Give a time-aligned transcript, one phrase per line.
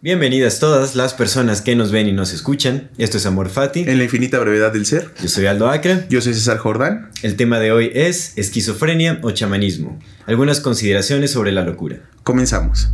[0.00, 2.88] Bienvenidas todas las personas que nos ven y nos escuchan.
[2.98, 3.80] Esto es Amor Fati.
[3.80, 5.10] En la infinita brevedad del ser.
[5.20, 6.06] Yo soy Aldo Acre.
[6.08, 7.10] Yo soy César Jordán.
[7.24, 9.98] El tema de hoy es esquizofrenia o chamanismo.
[10.26, 11.96] Algunas consideraciones sobre la locura.
[12.22, 12.92] Comenzamos.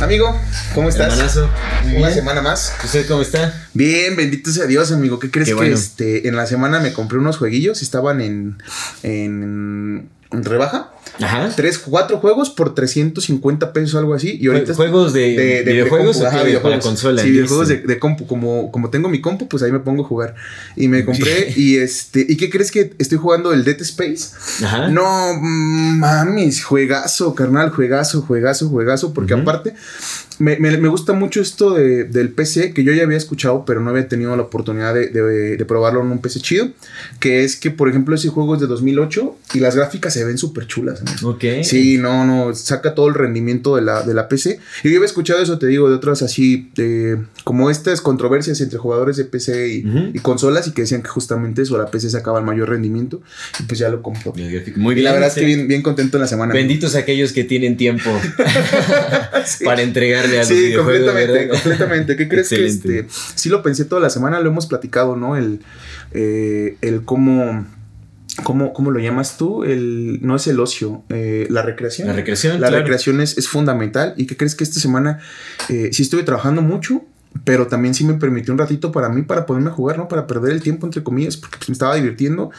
[0.00, 0.38] Amigo,
[0.74, 1.12] ¿cómo estás?
[1.14, 1.48] Hermanazo.
[1.84, 2.14] Muy Una bien.
[2.14, 2.72] semana más.
[2.84, 3.66] ¿Usted cómo está?
[3.72, 5.18] Bien, bendito sea Dios, amigo.
[5.18, 7.80] ¿Qué crees Qué que este, en la semana me compré unos jueguillos?
[7.80, 8.62] Estaban en,
[9.02, 10.92] en rebaja.
[11.20, 11.50] Ajá.
[11.56, 14.36] Tres, cuatro juegos por 350 pesos, algo así.
[14.40, 16.62] Y ahorita ¿Juegos de, videojuegos compu, o ajá, videojuegos.
[16.62, 17.22] para consola?
[17.22, 18.26] Sí, videojuegos de, de compu.
[18.26, 20.34] Como, como tengo mi compu, pues ahí me pongo a jugar.
[20.76, 21.52] Y me compré.
[21.56, 22.26] y este.
[22.28, 24.34] ¿Y qué crees que estoy jugando el Dead Space?
[24.64, 24.88] Ajá.
[24.88, 29.74] No mames, juegazo, carnal, juegazo, juegazo, juegazo, porque aparte
[30.38, 33.80] me, me- me gusta mucho esto de- del PC, que yo ya había escuchado, pero
[33.80, 36.68] no había tenido la oportunidad de, de- de probarlo en un PC chido,
[37.20, 40.38] que es que, por ejemplo, ese juego es de 2008 y las gráficas se ven
[40.38, 41.02] súper chulas.
[41.22, 41.28] ¿no?
[41.30, 41.44] Ok.
[41.62, 44.58] Sí, no, no, saca todo el rendimiento de la, de la PC.
[44.84, 48.78] Y yo había escuchado eso, te digo, de otras así, de- como estas controversias entre
[48.78, 52.38] jugadores de PC y, y consolas y que decían que justamente eso, la PC sacaba
[52.40, 53.20] el mayor rendimiento
[53.60, 54.32] y pues ya lo compró.
[54.34, 55.04] Muy Y bien.
[55.04, 56.52] la verdad es que bien, bien contento en la semana.
[56.52, 58.10] Benditos aquellos que tienen tiempo
[59.44, 59.64] Sí.
[59.64, 61.50] para entregarle a los Sí, completamente, ¿verdad?
[61.54, 62.16] completamente.
[62.16, 62.88] ¿Qué crees Excelente.
[62.88, 63.10] que este?
[63.36, 65.36] Sí lo pensé toda la semana, lo hemos platicado, ¿no?
[65.36, 65.60] El,
[66.12, 67.66] eh, el cómo,
[68.42, 69.64] cómo, ¿cómo lo llamas tú?
[69.64, 72.08] El, no es el ocio, eh, la recreación.
[72.08, 72.82] La recreación, La claro.
[72.82, 74.14] recreación es, es fundamental.
[74.16, 75.20] ¿Y qué crees que esta semana
[75.68, 77.04] eh, sí estuve trabajando mucho?
[77.44, 80.08] Pero también sí me permitió un ratito para mí, para ponerme a jugar, ¿no?
[80.08, 82.50] Para perder el tiempo, entre comillas, porque pues, me estaba divirtiendo.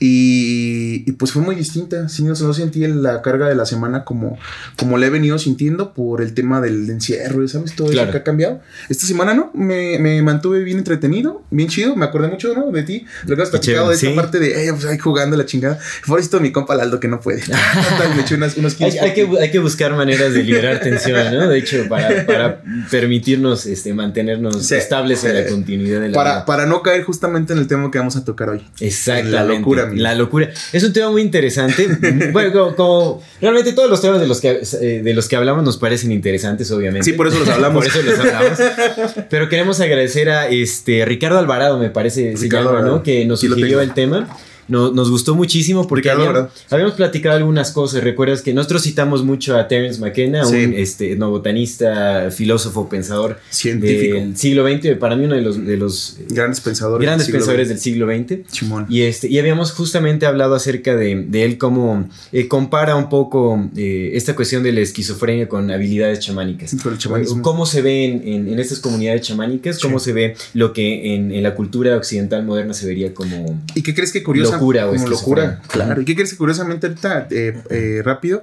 [0.00, 2.08] Y, y, pues fue muy distinta.
[2.08, 4.38] Sí, no, no sentí la carga de la semana como,
[4.76, 7.74] como la he venido sintiendo por el tema del encierro, ¿sabes?
[7.74, 8.04] Todo Claro.
[8.08, 8.60] eso que ha cambiado.
[8.88, 9.50] Esta semana, ¿no?
[9.54, 11.96] Me, me mantuve bien entretenido, bien chido.
[11.96, 12.70] Me acordé mucho, ¿no?
[12.70, 13.06] De ti.
[13.26, 14.14] Lo que has platicado de esta sí.
[14.14, 15.78] parte de, eh, pues ahí jugando la chingada.
[16.06, 17.42] Pobrecito mi compa Laldo que no puede.
[18.14, 21.48] Me eché unas- unos Hay, hay que, hay que buscar maneras de liberar tensión, ¿no?
[21.48, 26.30] De hecho, para, para permitirnos este, mantenernos Sí, estables en la continuidad de la para,
[26.36, 26.44] vida.
[26.46, 28.62] para no caer justamente en el tema que vamos a tocar hoy.
[28.80, 29.30] Exactamente.
[29.32, 30.50] La locura, La locura.
[30.72, 31.86] Es un tema muy interesante.
[32.32, 35.64] bueno, como, como- realmente todos los temas de los que eh, de los que hablamos
[35.64, 37.04] nos parecen interesantes, obviamente.
[37.04, 37.84] Sí, por eso los hablamos.
[37.84, 38.58] por eso los hablamos.
[39.30, 42.86] Pero queremos agradecer a este Ricardo Alvarado, me parece, se Ricardo llama.
[42.86, 43.02] ¿no?
[43.02, 44.28] Que nos sugirió el tema.
[44.68, 48.04] No- nos gustó muchísimo porque Ricardo habíamos, habíamos platicado algunas cosas.
[48.04, 50.64] Recuerdas que nosotros citamos mucho a Terence McKenna, Sí.
[50.66, 54.16] un este, etnobotanista, filósofo, pensador Científico.
[54.16, 57.04] del siglo XX, para mí uno de los, de los Grandes pensadores.
[57.06, 58.50] grandes del siglo pensadores del siglo XX.
[58.52, 58.86] Chimón.
[58.88, 63.68] Y, este, y habíamos justamente hablado acerca de, de él cómo eh, compara un poco
[63.76, 66.76] eh, esta cuestión de la esquizofrenia con habilidades chamánicas.
[66.82, 67.42] Con.
[67.42, 69.78] ¿Cómo se ve en, en- en estas comunidades chamánicas?
[69.78, 70.06] ¿Cómo Sí.
[70.06, 73.58] se ve lo que en, en la cultura occidental moderna se vería como...
[73.74, 74.57] ¿Y qué crees que curiosa?
[74.58, 76.00] Locura o como locura, claro.
[76.00, 78.42] ¿Y qué crees que curiosamente ahorita, eh, eh, rápido,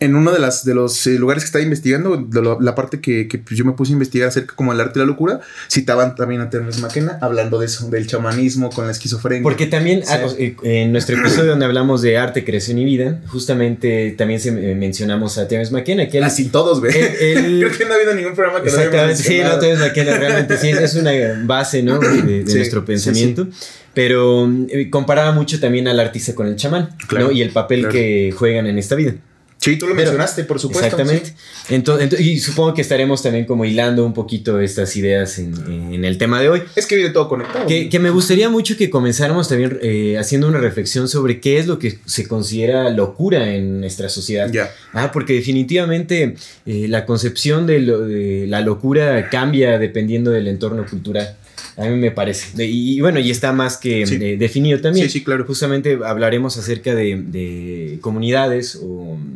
[0.00, 3.00] en uno de, las, de los eh, lugares que estaba investigando, de lo- la parte
[3.00, 5.40] que, que, yo me puse a investigar acerca como el arte de la locura,
[5.70, 9.42] citaban también a Terence McKenna hablando de eso, del chamanismo con la esquizofrenia.
[9.42, 10.12] Porque también Sí.
[10.12, 14.48] ah, eh, en nuestro episodio donde hablamos de arte, creación y vida, justamente también se,
[14.50, 16.24] eh, mencionamos a Terence McKenna, que él...
[16.24, 16.92] Así todos, güey.
[17.18, 19.58] Creo que no ha habido ningún programa que no hayamos Exactamente, sí, no.
[19.58, 21.12] Terence McKenna realmente sí, es una
[21.44, 21.98] base, ¿no?
[21.98, 23.46] De, de- Sí, nuestro sí, pensamiento.
[23.94, 27.32] Pero eh, comparaba mucho también al artista con el chamán, Claro, ¿no?
[27.32, 27.92] Y el papel claro.
[27.92, 29.14] que juegan en esta vida.
[29.58, 30.84] Sí, tú lo Pero- mencionaste, por supuesto.
[30.84, 31.34] Exactamente.
[31.66, 31.74] sí.
[31.74, 35.54] Entonces, y supongo que estaremos también como hilando un poquito estas ideas en,
[35.94, 36.62] en el tema de hoy.
[36.76, 37.66] Es que viene todo conectado.
[37.66, 41.66] Que, que me gustaría mucho que comenzáramos también eh, haciendo una reflexión sobre qué es
[41.66, 44.52] lo que se considera locura en nuestra sociedad.
[44.92, 46.36] Ah, porque definitivamente
[46.66, 51.34] eh, la concepción de, lo- de la locura cambia dependiendo del entorno cultural.
[51.76, 52.56] A mí me parece.
[52.56, 54.14] De- y, y bueno, y está más que Sí.
[54.20, 55.06] eh, definido también.
[55.10, 55.44] Sí, sí, claro.
[55.46, 59.34] Justamente hablaremos acerca de, de comunidades o mm,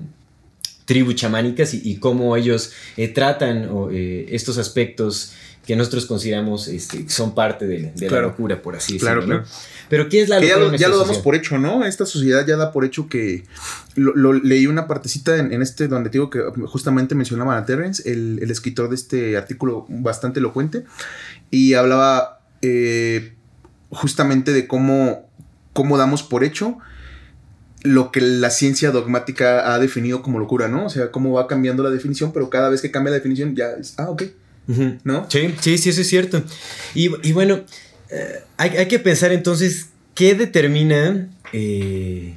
[0.86, 5.32] tribus chamánicas y, y cómo ellos eh, tratan o, eh, estos aspectos
[5.66, 8.22] que nosotros consideramos este, son parte de, de Claro.
[8.22, 9.36] la locura, por así Claro, decirlo.
[9.40, 9.42] ¿no?
[9.44, 9.56] claro.
[9.90, 10.72] Pero ¿qué es la Que ya locura?
[10.72, 11.84] lo, ya lo damos por hecho, ¿no?
[11.84, 13.44] Esta sociedad ya da por hecho que.
[13.96, 18.08] Lo, lo- leí una partecita en, en este donde digo que justamente mencionaban a Terence,
[18.10, 20.84] el, el escritor de este artículo bastante elocuente,
[21.50, 23.34] y hablaba eh,
[23.90, 25.28] justamente de cómo,
[25.72, 26.78] cómo damos por hecho
[27.82, 30.86] lo que la ciencia dogmática ha definido como locura, ¿no?
[30.86, 33.70] O sea, cómo va cambiando la definición, pero cada vez que cambia la definición ya
[33.72, 34.24] es, ah, ok.
[35.02, 35.26] ¿No?
[35.28, 36.42] Sí, sí, sí, eso es cierto.
[36.94, 37.64] Y, bueno,
[38.10, 42.36] eh, hay, que pensar entonces qué determina eh,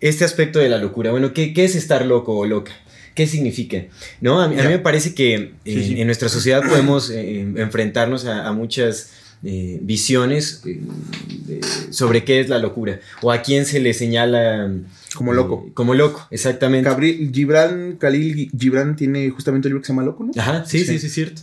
[0.00, 1.10] este aspecto de la locura.
[1.10, 2.72] Bueno, ¿qué, es estar loco o loca?
[3.16, 3.86] ¿Qué significa?
[4.20, 4.40] ¿No?
[4.40, 9.10] A, mí, me parece que en nuestra sociedad podemos enfrentarnos a muchas
[9.44, 11.60] eh, visiones eh,
[11.90, 14.72] sobre qué es la locura o a quién se le señala
[15.14, 15.66] como loco.
[15.68, 16.90] Eh, como loco, exactamente.
[17.32, 20.32] Gibran Khalil Gibran tiene justamente un libro que se llama Loco, ¿no?
[20.40, 21.42] Ajá, sí, sí, sí, es cierto.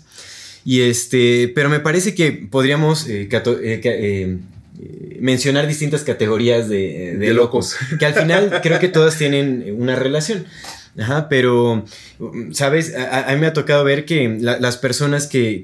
[0.66, 3.08] Y este, pero me parece que podríamos
[5.20, 10.46] mencionar distintas categorías de, locos, que al final creo que todas tienen una relación.
[10.98, 11.86] Ajá, pero,
[12.51, 12.94] ¿sabes?
[12.95, 15.63] A, mí me ha tocado ver que las personas que,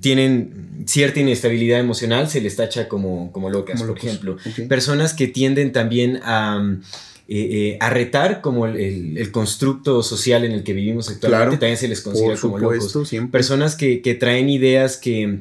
[0.00, 4.36] tienen cierta inestabilidad emocional se les tacha como, como locas, por ejemplo.
[4.68, 6.76] Personas que tienden también a,
[7.28, 12.00] eh, eh, retar como el, constructo social en el que vivimos actualmente, también se les
[12.00, 12.96] considera como locos.
[13.30, 15.40] Personas que, que traen ideas que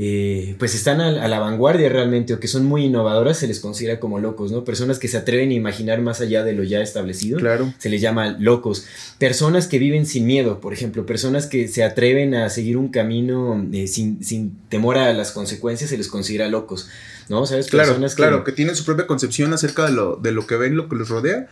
[0.00, 3.98] eh, pues están a, la vanguardia realmente o que son muy innovadoras, se les considera
[3.98, 4.62] como locos, ¿no?
[4.62, 7.74] Personas que se atreven a imaginar más allá de lo ya establecido, claro.
[7.78, 8.86] se les llama locos.
[9.18, 13.66] Personas que viven sin miedo, por ejemplo, personas que se atreven a seguir un camino
[13.72, 16.88] eh, sin, temor a las consecuencias, se les considera locos,
[17.28, 17.44] ¿no?
[17.44, 17.66] ¿Sabes?
[17.66, 20.76] Claro, Personas claro, que, tienen su propia concepción acerca de lo, de lo que ven,
[20.76, 21.48] lo que les rodea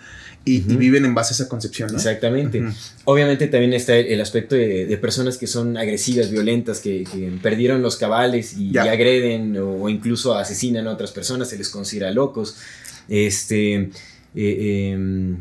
[0.49, 1.91] y, viven en base a esa concepción.
[1.91, 1.97] ¿no?
[1.97, 2.63] Exactamente.
[3.05, 7.05] Obviamente también está el, aspecto de, personas que son agresivas, violentas, que,
[7.43, 12.57] perdieron los cabales y, agreden o, incluso asesinan a otras personas, se les considera locos.
[13.09, 13.91] Este,
[14.37, 15.37] eh, em,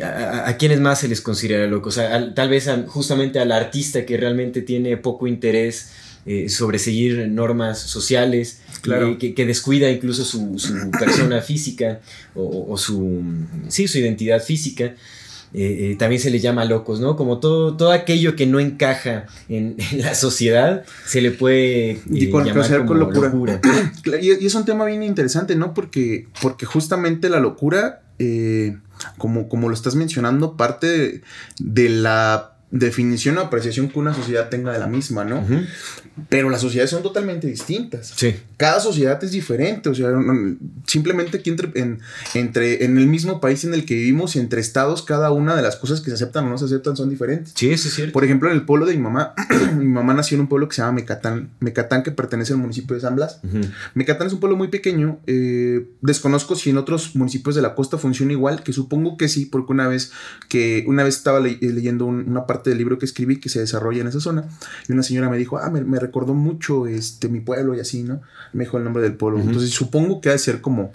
[0.00, 1.98] a, quienes más se les considera locos?
[2.34, 5.90] tal vez justamente al artista que realmente tiene poco interés
[6.32, 9.18] eh, sobre seguir normas sociales, claro.
[9.18, 10.60] que, descuida incluso su,
[10.96, 12.02] persona física
[12.36, 13.20] o, su,
[13.66, 14.94] sí, su identidad física.
[15.52, 17.16] Eh, eh, también se le llama locos, ¿no?
[17.16, 22.94] Como todo, todo aquello que no encaja en, la sociedad se le puede llamar como
[22.94, 23.60] locura.
[24.22, 25.74] Y, es un tema bien interesante, ¿no?
[25.74, 28.02] Porque, porque justamente la locura,
[29.18, 31.22] como, como lo estás mencionando, parte
[31.58, 35.44] de la definición o apreciación que una sociedad tenga de la misma, ¿no?
[36.28, 38.12] Pero las sociedades son totalmente distintas.
[38.14, 38.36] Sí.
[38.56, 40.10] Cada sociedad es diferente, o sea,
[40.86, 42.00] simplemente aquí entre en,
[42.34, 45.62] entre, en el mismo país en el que vivimos y entre estados, cada una de
[45.62, 47.52] las cosas que se aceptan o no se aceptan son diferentes.
[47.56, 48.12] Sí, eso es cierto.
[48.12, 49.34] Por ejemplo, en el pueblo de mi mamá,
[49.76, 52.94] mi mamá nació en un pueblo que se llama Mecatán, Mecatán que pertenece al municipio
[52.94, 53.40] de San Blas.
[53.94, 57.98] Mecatán es un pueblo muy pequeño, eh, desconozco si en otros municipios de la costa
[57.98, 60.12] funciona igual, que supongo que sí, porque una vez
[60.48, 64.08] que una vez estaba leyendo una parte del libro que escribí que se desarrolla en
[64.08, 64.44] esa zona.
[64.88, 68.20] Y una señora me dijo, ah, me, recordó mucho este, mi pueblo y así, ¿no?
[68.52, 69.40] Me dijo el nombre del pueblo.
[69.40, 70.92] Entonces supongo que ha de ser como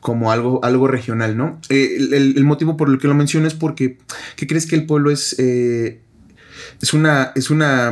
[0.00, 1.60] como algo, algo regional, ¿no?
[1.70, 3.98] Eh, el, motivo por el que lo menciono es porque,
[4.36, 5.34] ¿qué crees que el pueblo es?
[5.38, 6.00] Eh,
[6.80, 7.90] es, una, es una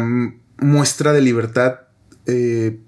[0.58, 1.80] muestra de libertad
[2.26, 2.78] eh,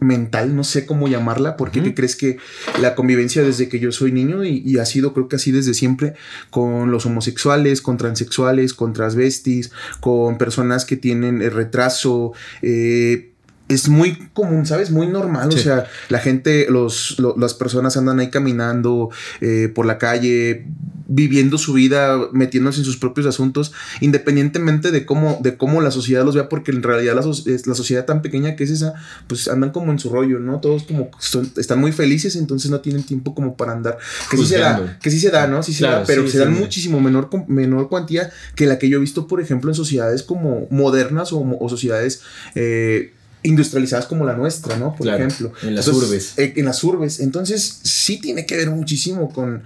[0.00, 2.38] mental, no sé cómo llamarla, porque crees que
[2.80, 6.14] la convivencia desde que yo soy niño y, ha sido creo que así desde siempre
[6.50, 13.32] con los homosexuales, con transexuales, con transvestis, con personas que tienen retraso, eh,
[13.68, 14.90] es muy común, ¿sabes?
[14.90, 15.48] Muy normal.
[15.48, 19.10] O sea, la gente, los, las personas andan ahí caminando
[19.40, 20.66] eh, por la calle,
[21.08, 26.24] viviendo su vida, metiéndose en sus propios asuntos, independientemente de cómo, de cómo la sociedad
[26.24, 28.94] los vea, porque en realidad la, la sociedad tan pequeña que es esa,
[29.26, 30.60] pues andan como en su rollo, ¿no?
[30.60, 31.10] Todos como
[31.56, 33.98] están muy felices, entonces no tienen tiempo como para andar.
[34.30, 35.62] Que sí se da, que sí se da, ¿no?
[35.62, 39.00] Sí se da, pero se dan muchísimo menor, menor cuantía que la que yo he
[39.00, 42.22] visto, por ejemplo, en sociedades como modernas o, o sociedades
[42.54, 43.12] eh,
[43.42, 44.94] industrializadas como la nuestra, ¿no?
[44.94, 45.52] Por ejemplo.
[45.62, 46.38] En las urbes.
[46.38, 47.20] Eh, en las urbes.
[47.20, 49.62] Entonces, sí tiene que ver muchísimo con,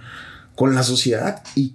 [0.55, 1.73] con la sociedad y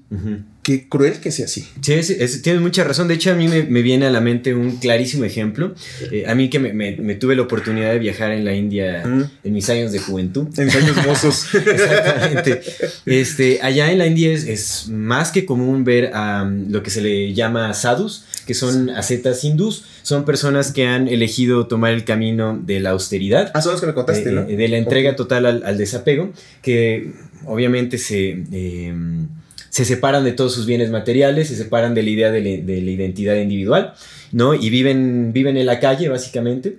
[0.67, 1.65] qué cruel que sea así.
[1.81, 3.07] Sí, tienes mucha razón.
[3.07, 5.77] De hecho, a mí me, viene a la mente un clarísimo ejemplo.
[6.11, 9.71] Eh, a mí que me, tuve la oportunidad de viajar en la India en mis
[9.71, 10.49] años de juventud.
[10.59, 11.55] En años mozos.
[11.55, 12.63] Exactamente.
[13.07, 17.33] Este, allá en la India es, más que común ver a lo que se le
[17.33, 19.85] llama sadhus, que son ascetas hindús.
[20.03, 23.53] Son personas que han elegido tomar el camino de la austeridad.
[23.55, 24.43] Ah, son los que me contaste, ¿no?
[24.43, 27.13] De la entrega total al, desapego, que
[27.45, 29.29] obviamente se, em,
[29.77, 33.37] se separan de todos sus bienes materiales, se separan de la idea de, la identidad
[33.37, 33.93] individual,
[34.33, 34.55] ¿no?
[34.55, 36.79] Y viven, viven en la calle, básicamente.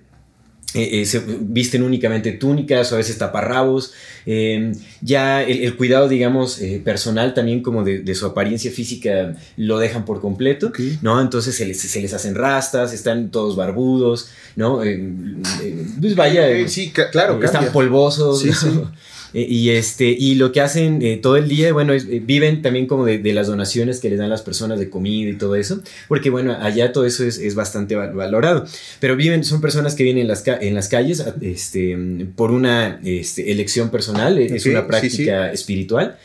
[0.74, 3.94] eh, se visten únicamente túnicas o a veces taparrabos.
[4.26, 10.04] Em, ya el, cuidado, digamos, eh, personal también como de, su apariencia física lo dejan
[10.04, 10.72] por completo,
[11.04, 11.22] ¿no?
[11.22, 14.82] Entonces se les, se les, hacen rastas, están todos barbudos, ¿no?
[14.82, 15.44] Em,
[16.02, 18.50] pues vaya, sí, claro, están polvosos, sí,
[19.34, 22.88] eh, y, este, y lo que hacen eh, todo el día, bueno, eh, viven también
[22.88, 26.30] como de, las donaciones que les dan las personas de comida y todo eso, porque
[26.30, 28.66] bueno, allá todo eso es, bastante valorado.
[29.00, 31.98] Pero viven, son personas que viven en las, en las calles este,
[32.36, 36.18] por una este, elección personal, es una práctica espiritual.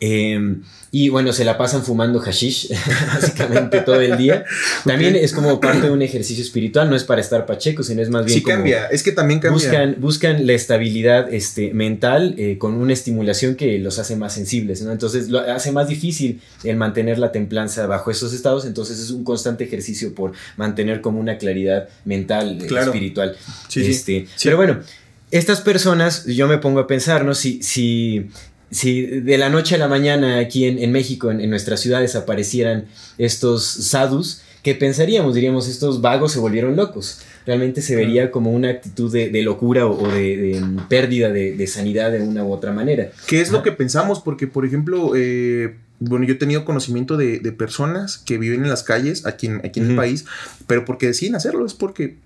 [0.00, 2.68] Em, y bueno, se la pasan fumando hashish
[3.14, 4.44] básicamente todo el día.
[4.84, 8.10] También es como parte de un ejercicio espiritual, no es para estar pacheco, sino es
[8.10, 8.38] más bien.
[8.38, 9.52] Sí, cambia, es que también cambia.
[9.52, 14.82] Buscan, buscan la estabilidad este, mental eh, con una estimulación que los hace más sensibles,
[14.82, 14.90] ¿no?
[14.90, 19.22] Entonces lo hace más difícil el mantener la templanza bajo esos estados, entonces es un
[19.22, 23.36] constante ejercicio por mantener como una claridad mental, eh, espiritual.
[23.68, 24.44] Sí, este, sí.
[24.44, 24.80] Pero bueno.
[25.32, 27.36] Estas personas, yo me pongo a pensar, ¿no?
[27.36, 28.30] Si, si
[28.70, 32.86] si de la noche a la mañana aquí en, México, en, nuestras ciudades, aparecieran
[33.18, 35.34] estos sadhus, ¿qué pensaríamos?
[35.34, 37.22] Diríamos, estos vagos se volvieron locos.
[37.46, 42.44] Realmente se vería como una actitud de, locura o, de, pérdida de, sanidad de una
[42.44, 43.10] u otra manera.
[43.26, 44.20] ¿Qué es lo que pensamos?
[44.20, 48.82] Porque, por ejemplo, eh, bueno, yo he tenido conocimiento de, personas que viven en las
[48.82, 50.26] calles aquí en, aquí en el país,
[50.66, 52.16] pero porque deciden hacerlo, es porque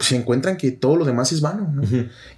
[0.00, 1.82] se encuentran que todo lo demás es vano, ¿no?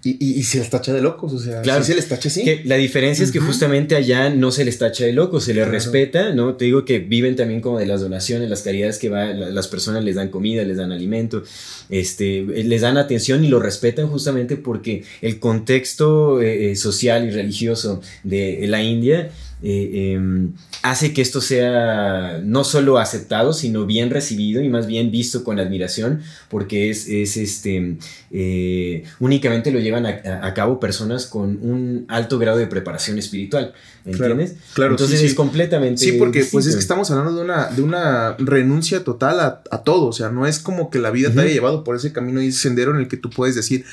[0.02, 2.44] y, se les tacha de locos, o sea, claro, se les tacha así.
[2.64, 6.34] la diferencia es que justamente allá no se les tacha de locos, se les respeta,
[6.34, 6.56] ¿no?
[6.56, 10.02] Te digo que viven también como de las donaciones, las caridades que va, las personas
[10.02, 11.44] les dan comida, les dan alimento,
[11.88, 17.30] este, les dan atención y lo respetan justamente porque el contexto eh, eh, social y
[17.30, 19.30] religioso de la India
[19.62, 20.52] eh, em,
[20.82, 25.60] hace que esto sea no solo aceptado, sino bien recibido y más bien visto con
[25.60, 27.96] admiración, porque es, este,
[28.32, 33.72] eh, únicamente lo llevan a, cabo personas con un alto grado de preparación espiritual,
[34.04, 34.56] ¿entiendes?
[34.74, 36.02] Claro, Entonces es completamente...
[36.02, 40.06] Sí, porque pues es que estamos hablando de una, de una renuncia total a, todo,
[40.06, 42.48] o sea, no es como que la vida te haya llevado por ese camino y
[42.48, 43.84] ese sendero en el que tú puedes decir,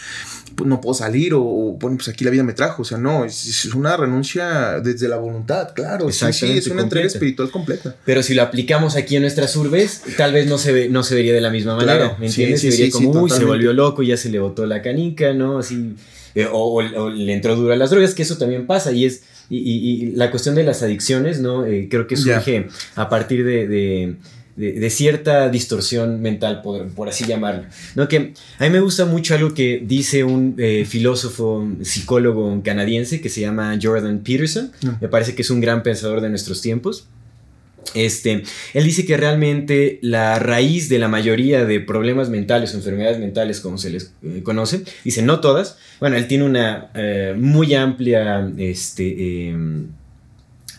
[0.65, 2.81] no puedo salir o, bueno, pues aquí la vida me trajo.
[2.81, 6.11] O sea, no, es, una renuncia desde la voluntad, claro.
[6.11, 7.95] Sí, sí, es una entrega espiritual completa.
[8.05, 11.15] Pero si lo aplicamos aquí en nuestras urbes, tal vez no se, ve, no se
[11.15, 12.15] vería de la misma manera.
[12.19, 12.61] ¿Me entiendes?
[12.61, 15.59] se vería como, uy, se volvió loco, ya se le botó la canica, ¿no?
[15.59, 15.95] Así.
[16.35, 19.23] Eh, o, le entró duro a las drogas, que eso también pasa y es.
[19.51, 21.65] Y, la cuestión de las adicciones, ¿no?
[21.65, 24.15] Eh, creo que surge a partir de de,
[24.89, 27.63] cierta distorsión mental, por, así llamarlo.
[27.95, 28.07] ¿no?
[28.07, 33.29] Que a mí me gusta mucho algo que dice un eh, filósofo, psicólogo canadiense que
[33.29, 34.71] se llama Jordan Peterson.
[34.81, 34.89] Mm.
[35.01, 37.07] Me parece que es un gran pensador de nuestros tiempos.
[37.95, 43.19] Este, él dice que realmente la raíz de la mayoría de problemas mentales o enfermedades
[43.19, 45.77] mentales, como se les eh, conoce, dice no todas.
[45.99, 49.87] Bueno, él tiene una eh, muy amplia este, em,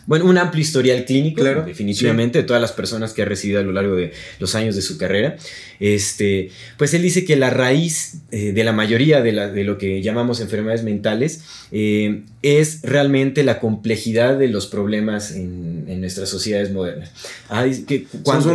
[0.05, 3.71] bueno, un amplio historial clínico, definitivamente, de todas las personas que ha recibido a lo
[3.71, 5.37] largo de los años de su carrera.
[5.79, 10.01] Este, pues él dice que la raíz eh, de la mayoría de, de, lo que
[10.01, 11.41] llamamos enfermedades mentales
[11.71, 17.11] eh, es realmente la complejidad de los problemas en, nuestras sociedades modernas.
[17.49, 18.07] Ah, que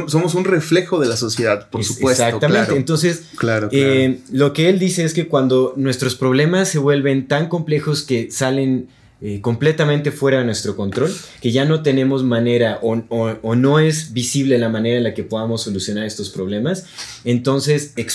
[0.09, 2.25] somos, un, reflejo de la sociedad, por supuesto.
[2.25, 2.77] Exactamente.
[2.77, 3.23] Entonces,
[3.71, 8.31] eh, lo que él dice es que cuando nuestros problemas se vuelven tan complejos que
[8.31, 8.89] salen
[9.23, 14.59] eh, completamente fuera de nuestro control, que ya no tenemos manera o, no es visible
[14.59, 16.87] la manera en la que podamos solucionar estos problemas,
[17.25, 18.07] entonces eh,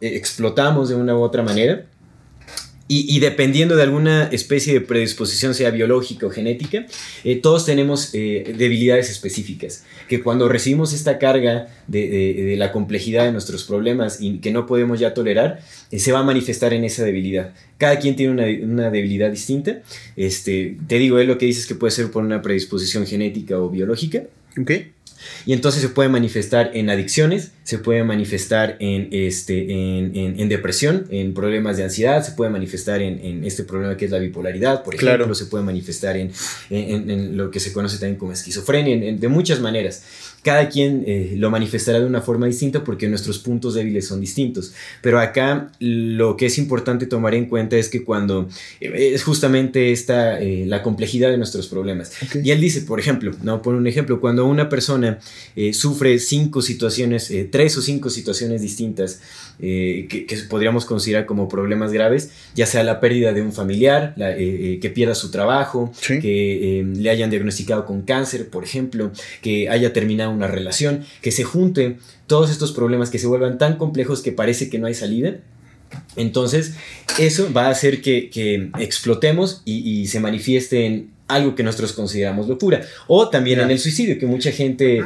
[0.00, 1.86] explotamos de una u otra manera
[2.88, 6.86] y, dependiendo de alguna especie de predisposición, sea biológica o genética,
[7.24, 13.32] eh, todos tenemos eh, debilidades específicas, que cuando recibimos esta carga de, la complejidad de
[13.32, 17.04] nuestros problemas y que no podemos ya tolerar, eh, se va a manifestar en esa
[17.04, 17.54] debilidad.
[17.76, 19.82] Cada quien tiene una, debilidad distinta.
[20.16, 23.58] Este, te digo, él lo que dice es que puede ser por una predisposición genética
[23.58, 24.22] o biológica.
[24.60, 24.92] Okay.
[25.44, 31.34] Y entonces se puede manifestar en adicciones, se puede manifestar en, este, en, depresión, en
[31.34, 35.34] problemas de ansiedad, se puede manifestar en, este problema que es la bipolaridad, por ejemplo,
[35.34, 40.04] se puede manifestar en, lo que se conoce también como esquizofrenia, de muchas maneras
[40.46, 44.74] cada quien eh, lo manifestará de una forma distinta porque nuestros puntos débiles son distintos.
[45.02, 48.48] Pero acá lo que es importante tomar en cuenta es que cuando
[48.80, 52.12] eh, es justamente esta, eh, la complejidad de nuestros problemas.
[52.44, 55.18] Y él dice, por ejemplo, no por un ejemplo, cuando una persona
[55.72, 59.22] sufre cinco situaciones, tres o cinco situaciones distintas
[59.58, 65.14] que, podríamos considerar como problemas graves, ya sea la pérdida de un familiar, que pierda
[65.14, 69.10] su trabajo, que le hayan diagnosticado con cáncer, por ejemplo,
[69.40, 71.96] que haya terminado una relación, que se junten
[72.26, 75.36] todos estos problemas que se vuelvan tan complejos que parece que no hay salida.
[76.16, 76.74] Entonces,
[77.18, 82.48] eso va a hacer que, explotemos y, y, se manifieste en algo que nosotros consideramos
[82.48, 82.82] locura.
[83.06, 85.04] O también en el suicidio, que mucha gente eh,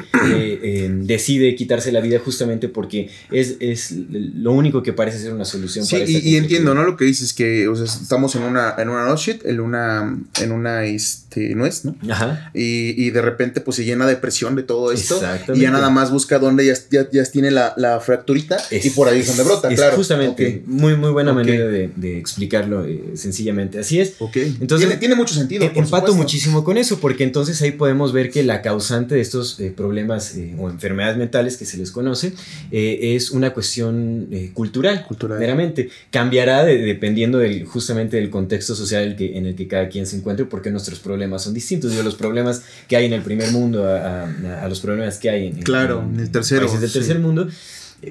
[0.62, 5.44] eh, decide quitarse la vida justamente porque es, es, lo único que parece ser una
[5.44, 5.84] solución.
[5.86, 6.84] Sí, y, entiendo, ¿no?
[6.84, 10.52] Lo que dices que o sea, estamos en una, en una shit, en una, en
[10.52, 11.96] una este, nuez, ¿no?
[12.10, 12.50] Ajá.
[12.54, 15.20] Y, y, de repente pues se llena de presión de todo esto.
[15.54, 19.08] Y ya nada más busca dónde ya, ya, ya tiene la, la fracturita y por
[19.08, 19.96] ahí es donde brota, claro.
[19.96, 23.78] Justamente, muy, muy buena manera de, de explicarlo eh, sencillamente.
[23.78, 24.14] Así es.
[24.18, 24.36] Ok.
[24.36, 25.70] Entonces, tiene, tiene mucho sentido.
[25.72, 29.72] Por muchísimo con eso, porque entonces ahí podemos ver que la causante de estos eh,
[29.74, 32.32] problemas eh, o enfermedades mentales que se les conoce
[32.70, 35.90] eh, es una cuestión cultural, cultural, meramente.
[36.10, 40.46] Cambiará dependiendo del, justamente del contexto social que, en el que cada quien se encuentre,
[40.46, 41.92] porque nuestros problemas son distintos.
[41.92, 45.62] Yo, los problemas que hay en el primer mundo a, los problemas que hay en,
[45.62, 47.48] claro, en, el tercero, países del tercer mundo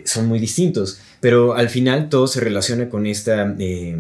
[0.06, 1.00] son muy distintos.
[1.22, 3.98] Pero al final todo se relaciona con esta, eh,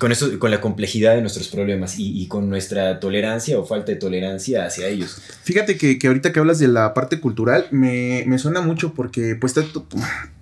[0.00, 3.96] con, esto, con la complejidad de nuestros problemas y, con nuestra tolerancia o falta de
[3.96, 5.20] tolerancia hacia ellos.
[5.42, 9.54] Fíjate que, ahorita que hablas de la parte cultural, me, suena mucho porque pues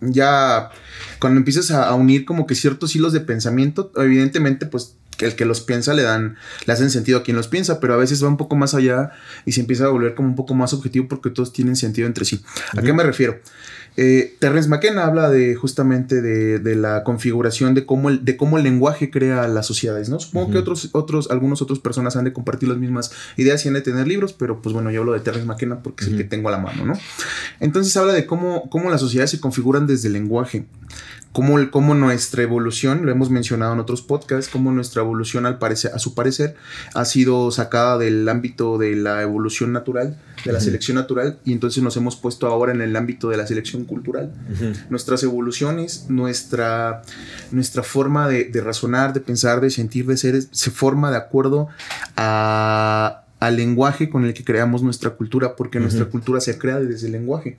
[0.00, 0.70] ya
[1.18, 4.94] cuando empiezas a, unir como que ciertos hilos de pensamiento, evidentemente pues
[5.26, 6.36] el que los piensa le dan,
[6.66, 9.10] le hacen sentido a quien los piensa, pero a veces va un poco más allá
[9.46, 12.24] y se empieza a volver como un poco más objetivo porque todos tienen sentido entre
[12.24, 12.42] sí.
[12.76, 13.40] ¿A qué me refiero?
[13.96, 18.64] Eh, Terrence McKenna habla de justamente de, la configuración de cómo, el, de cómo el
[18.64, 20.20] lenguaje crea las sociedades, ¿no?
[20.20, 23.74] Supongo que otros, otros, algunos otras personas han de compartir las mismas ideas y han
[23.74, 26.24] de tener libros, pero pues bueno, yo hablo de Terrence McKenna porque es el que
[26.24, 26.94] tengo a la mano, ¿no?
[27.58, 30.66] Entonces habla de cómo, cómo las sociedades se configuran desde el lenguaje
[31.32, 35.98] cómo, nuestra evolución, lo hemos mencionado en otros podcasts, cómo nuestra evolución al parecer, a
[35.98, 36.56] su parecer
[36.94, 41.82] ha sido sacada del ámbito de la evolución natural, de la selección natural, y entonces
[41.82, 44.32] nos hemos puesto ahora en el ámbito de la selección cultural.
[44.88, 47.02] Nuestras evoluciones, nuestra,
[47.52, 51.68] nuestra forma de, de razonar, de pensar, de sentir, de ser, se forma de acuerdo
[52.16, 57.06] a al lenguaje con el que creamos nuestra cultura, porque nuestra cultura se crea desde
[57.06, 57.56] el lenguaje,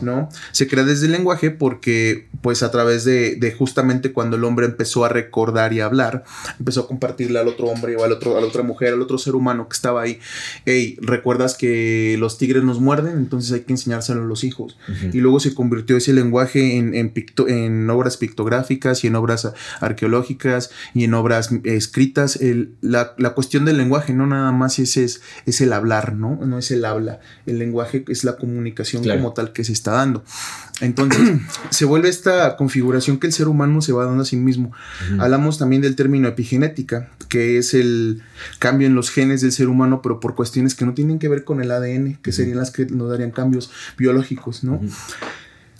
[0.00, 0.28] ¿no?
[0.52, 4.66] Se crea desde el lenguaje porque, pues, a través de, de, justamente cuando el hombre
[4.66, 6.22] empezó a recordar y hablar,
[6.60, 9.18] empezó a compartirle al otro hombre o al otro, a la otra mujer, al otro
[9.18, 10.20] ser humano que estaba ahí,
[10.66, 13.18] hey, ¿recuerdas que los tigres nos muerden?
[13.18, 14.78] Entonces hay que enseñárselo a los hijos.
[15.12, 17.12] Y luego se convirtió ese lenguaje en, en,
[17.48, 22.36] en obras pictográficas y en obras arqueológicas y en obras escritas.
[22.36, 26.38] El, la, la cuestión del lenguaje no nada más es, es es el hablar, ¿no?
[26.44, 27.20] No es el habla.
[27.46, 30.24] El lenguaje es la comunicación como tal que se está dando.
[30.80, 34.72] Entonces, se vuelve esta configuración que el ser humano se va dando a sí mismo.
[35.18, 38.22] Hablamos también del término epigenética, que es el
[38.58, 41.44] cambio en los genes del ser humano, pero por cuestiones que no tienen que ver
[41.44, 44.80] con el ADN, que serían las que nos darían cambios biológicos, ¿no?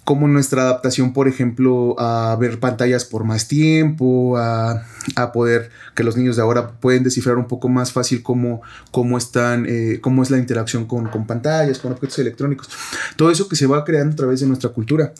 [0.04, 4.84] Como nuestra adaptación, por ejemplo, a ver pantallas por más tiempo, a,
[5.32, 9.64] poder que los niños de ahora pueden descifrar un poco más fácil cómo, cómo están,
[9.66, 12.68] eh, cómo es la interacción con, pantallas, con objetos electrónicos.
[13.16, 15.14] Todo eso que se va creando a través de nuestra cultura.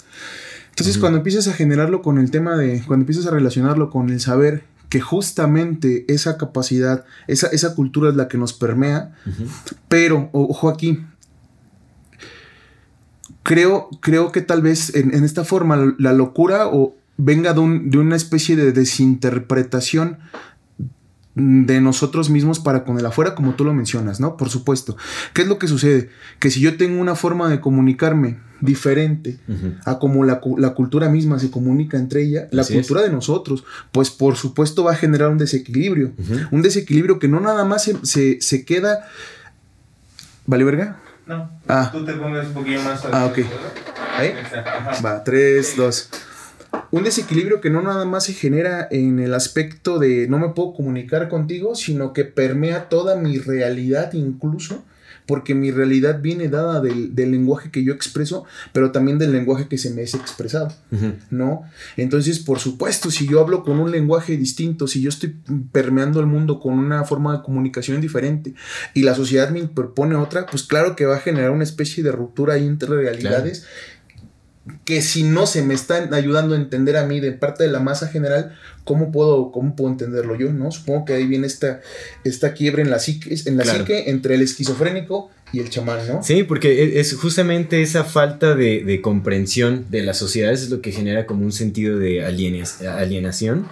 [0.71, 4.21] Entonces, cuando empiezas a generarlo con el tema de, cuando empiezas a relacionarlo con el
[4.21, 9.15] saber que justamente esa capacidad, esa, esa cultura es la que nos permea,
[9.89, 11.05] pero, ojo aquí,
[13.45, 18.57] creo, creo que tal vez en, esta forma la locura o venga de, una especie
[18.57, 20.19] de desinterpretación
[21.37, 24.37] de nosotros mismos para con el afuera, como tú lo mencionas, ¿no?
[24.37, 24.97] Por supuesto.
[25.33, 26.11] ¿Qué es lo que sucede?
[26.39, 29.39] Que si yo tengo una forma de comunicarme diferente
[29.85, 34.37] a como la, cultura misma se comunica entre ella, la cultura de nosotros, pues por
[34.37, 36.13] supuesto va a generar un desequilibrio.
[36.51, 39.09] Un desequilibrio que no nada más se, se, se queda...
[40.47, 41.01] ¿Vale, verga?
[41.27, 41.51] No.
[41.69, 41.91] Ah.
[41.93, 43.05] Tú te pones un poquito más.
[43.11, 43.39] Ah, ok.
[44.17, 44.35] Ahí.
[45.05, 46.11] Va, tres, dos.
[46.91, 50.75] Un desequilibrio que no nada más se genera en el aspecto de no me puedo
[50.75, 54.85] comunicar contigo, sino que permea toda mi realidad incluso
[55.27, 59.79] porque mi realidad viene dada del, lenguaje que yo expreso, pero también del lenguaje que
[59.79, 60.73] se me es expresado,
[61.31, 61.63] ¿no?
[61.97, 65.37] Entonces, por supuesto, si yo hablo con un lenguaje distinto, si yo estoy
[65.73, 68.55] permeando el mundo con una forma de comunicación diferente
[68.93, 72.13] y la sociedad me propone otra, pues claro que va a generar una especie de
[72.13, 73.67] ruptura entre realidades
[74.85, 77.81] que si no se me están ayudando a entender a mí de parte de la
[77.81, 80.53] masa general, ¿cómo puedo, cómo puedo entenderlo yo?
[80.53, 80.71] ¿no?
[80.71, 81.81] Supongo que ahí viene esta,
[82.25, 86.23] esta quiebre en la, psique, en la psique entre el esquizofrénico y el chamán, ¿no?
[86.23, 90.93] Sí, porque e, es justamente esa falta de, comprensión de las sociedades es lo que
[90.93, 93.67] genera como un sentido de alienación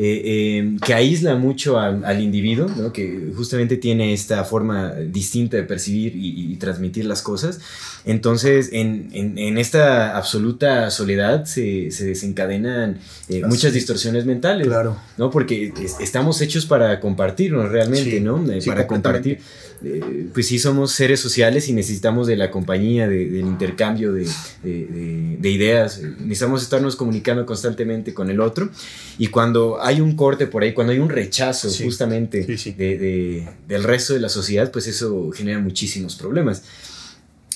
[0.00, 2.92] eh, eh, que aísla mucho al, al individuo, ¿no?
[2.92, 7.58] que justamente tiene esta forma distinta de percibir y, y transmitir las cosas.
[8.04, 14.96] Entonces, en, en, en esta absoluta soledad se, se desencadenan eh, muchas distorsiones mentales, Claro.
[15.18, 15.30] ¿no?
[15.30, 18.50] Porque es- estamos hechos para compartirnos realmente, Sí, ¿no?
[18.50, 19.40] Eh, sí, para compartir.
[19.84, 24.24] Eh, pues sí, somos seres sociales y necesitamos de la compañía, de- del intercambio de,
[24.62, 26.00] de- de- de ideas.
[26.20, 28.70] Necesitamos estarnos comunicando constantemente con el otro.
[29.18, 32.72] Y cuando hay un corte por ahí, cuando hay un rechazo Sí, justamente sí, sí.
[32.72, 36.62] de- de- del resto de la sociedad, pues eso genera muchísimos problemas.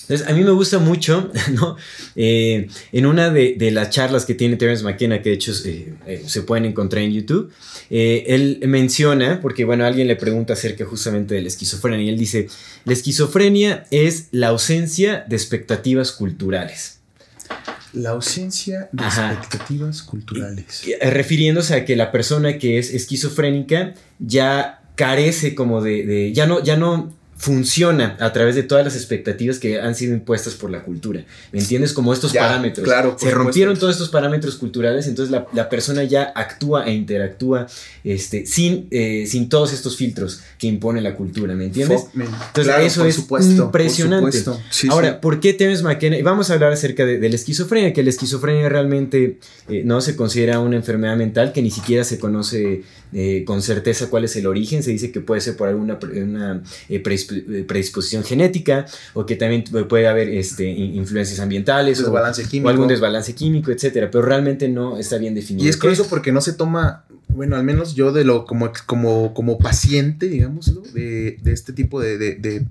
[0.02, 1.76] Entonces, a mí me gusta mucho, ¿no?
[2.16, 5.94] Eh, en una de, de las charlas que tiene Terence McKenna, que de hecho eh,
[6.06, 7.52] eh, se pueden encontrar en YouTube,
[7.88, 12.48] él menciona, porque bueno, alguien le pregunta acerca justamente de la esquizofrenia, y él dice,
[12.84, 16.98] la esquizofrenia es la ausencia de expectativas culturales.
[17.92, 19.32] La ausencia de Ajá.
[19.32, 20.82] expectativas culturales.
[20.86, 26.46] Eh, refiriéndose a que la persona que es esquizofrénica ya carece como de, de- ya
[26.46, 30.70] no ya no funciona a través de todas las expectativas que han sido impuestas por
[30.70, 31.24] la cultura.
[31.50, 31.92] ¿Me entiendes?
[31.92, 32.84] Como estos Ya, parámetros.
[32.84, 33.38] claro, Se supuesto.
[33.38, 37.66] rompieron todos estos parámetros culturales, entonces la, la persona ya actúa e interactúa
[38.04, 42.02] este, sin, eh, sin todos estos filtros que impone la cultura, ¿me entiendes?
[42.14, 44.40] Entonces, Claro, eso es supuesto, impresionante.
[44.70, 45.16] Sí, Ahora, sí.
[45.20, 46.18] ¿por qué Terence McKenna?
[46.18, 50.00] Y vamos a hablar acerca de, de la esquizofrenia, que la esquizofrenia realmente eh, no
[50.00, 54.34] se considera una enfermedad mental, que ni siquiera se conoce eh, con certeza cuál es
[54.36, 54.82] el origen.
[54.82, 59.36] Se dice que puede ser por alguna pre- una, eh, eh, predisposición genética o que
[59.36, 62.04] también pu- puede haber este, in- influencias ambientales o,
[62.70, 64.10] algún desbalance químico, etcétera.
[64.10, 65.66] Pero realmente no está bien definido.
[65.66, 68.70] Y es ¿Qué curioso porque no se toma, bueno, al menos yo de lo como,
[68.86, 72.66] como, como paciente, digámoslo, de, de este tipo de, de, de,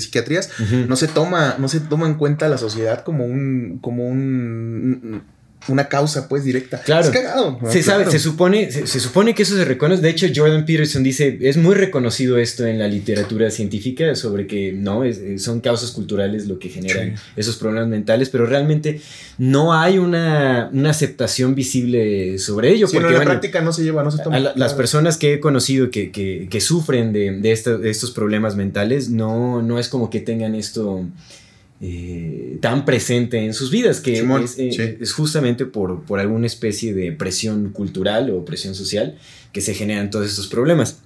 [0.00, 0.48] psiquiatrías,
[0.88, 5.22] no se toma, no se toma en cuenta la sociedad como un, como un
[5.68, 6.80] una causa pues directa.
[6.82, 7.04] Claro.
[7.04, 7.58] Es cagado.
[7.62, 7.70] ¿no?
[7.70, 10.02] Se sabe, se supone, se, se supone que eso se reconoce.
[10.02, 14.72] De hecho, Jordan Peterson dice, es muy reconocido esto en la literatura científica sobre que
[14.72, 17.22] no, es- eh, son causas culturales lo que generan Sí.
[17.36, 19.00] esos problemas mentales, pero realmente
[19.38, 22.86] no hay una, una aceptación visible sobre ello.
[22.88, 24.36] Sí, no, porque, en la bueno, práctica no se lleva, no se toma.
[24.36, 27.90] a la- las personas que he conocido que, que- que sufren de, de esta- de
[27.90, 31.04] estos problemas mentales, no, no es como que tengan esto
[31.84, 34.96] eh, tan presente en sus vidas, que Simón, es, eh, sí.
[35.00, 39.18] es justamente por, por alguna especie de presión cultural o presión social
[39.52, 41.00] que se generan todos estos problemas.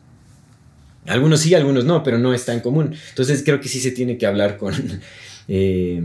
[1.07, 2.95] Algunos sí, algunos no, pero no es tan común.
[3.09, 4.75] Entonces creo que sí se tiene que hablar con...
[5.49, 6.03] eh,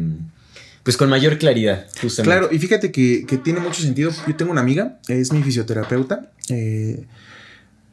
[0.83, 2.23] pues con mayor claridad, justamente.
[2.23, 4.09] Claro, y fíjate que, que tiene mucho sentido.
[4.25, 6.31] Yo tengo una amiga, es mi fisioterapeuta.
[6.49, 7.05] eh,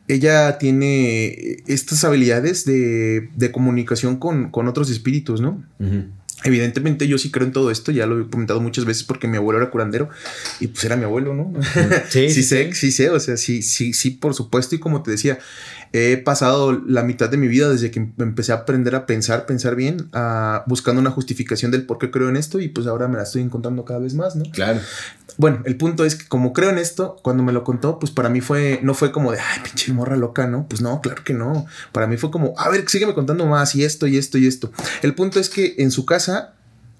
[0.06, 5.62] ella tiene estas habilidades de, de comunicación con, con otros espíritus, ¿no?
[6.44, 9.36] Evidentemente yo sí creo en todo esto, ya lo he comentado muchas veces porque mi
[9.36, 10.08] abuelo era curandero
[10.60, 11.52] y pues era mi abuelo, ¿no?
[12.10, 15.02] Sí, sí, sí, sé, sí sé, o sea, sí, sí, sí, por supuesto y como
[15.02, 15.38] te decía,
[15.92, 19.46] he pasado la mitad de mi vida desde que em- empecé a aprender a pensar,
[19.46, 23.08] pensar bien, a, buscando una justificación del por qué creo en esto y pues ahora
[23.08, 24.44] me la estoy encontrando cada vez más, ¿no?
[24.50, 24.80] Claro.
[25.36, 28.28] Bueno, el punto es que como creo en esto, cuando me lo contó, pues para
[28.28, 30.66] mí fue, no fue como de, ay, pinche morra loca, ¿no?
[30.68, 31.66] Pues no, claro que no.
[31.92, 34.72] Para mí fue como, a ver, sígueme contando más y esto y esto y esto.
[35.02, 36.54] El punto es que en su casa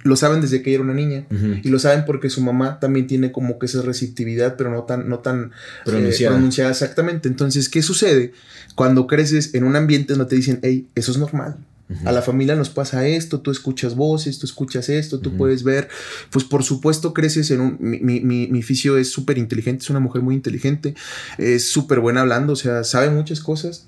[0.05, 1.27] lo saben desde que ella era una niña.
[1.31, 1.57] Ujú.
[1.63, 5.09] Y lo saben porque su mamá también tiene como que esa receptividad, pero no tan,
[5.09, 5.51] no tan eh,
[5.85, 6.35] Pronunciada.
[6.37, 7.29] pronunciada exactamente.
[7.29, 8.33] Entonces, ¿qué sucede
[8.75, 11.57] cuando creces en un ambiente donde te dicen, hey, eso es normal?
[11.91, 12.07] Ujú.
[12.07, 15.39] A la familia nos pasa esto, tú escuchas voces, tú escuchas esto, tú Ujú.
[15.39, 15.89] puedes ver.
[16.31, 17.77] Pues por supuesto creces en un...
[17.81, 20.95] Mi, mi, mi, mi fisio es súper inteligente, es una mujer muy inteligente,
[21.39, 23.87] es súper buena hablando, o sea, sabe muchas cosas.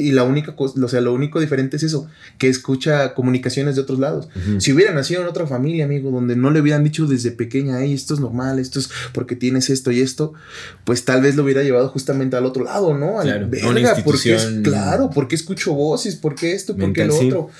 [0.00, 2.08] Y la única cosa, o sea, lo único diferente es eso,
[2.38, 4.28] que escucha comunicaciones de otros lados.
[4.58, 7.92] Si hubiera nacido en otra familia, amigo, donde no le hubieran dicho desde pequeña, hey,
[7.92, 10.32] esto es normal, esto es porque tienes esto y esto,
[10.84, 13.20] pues tal vez lo hubiera llevado justamente al otro lado, ¿no?
[13.20, 17.50] Al Claro, verga, porque es, claro, porque escucho voces, porque esto, porque lo otro.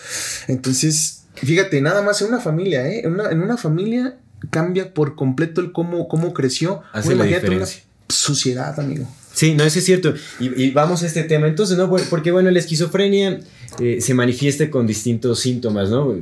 [0.49, 3.03] Entonces, fíjate, nada más en una familia, ¿eh?
[3.05, 4.17] En una, en una familia
[4.51, 6.83] cambia por completo el cómo, cómo creció.
[6.93, 7.85] Hace Ahora la imagínate una diferencia.
[8.09, 9.07] sociedad, amigo.
[9.33, 10.15] Sí, no, eso es cierto.
[10.41, 11.47] Y, y vamos a este tema.
[11.47, 11.89] Entonces, ¿no?
[11.89, 13.41] Por- Porque, bueno, la esquizofrenia
[13.79, 16.15] eh, se manifiesta con distintos síntomas, ¿no?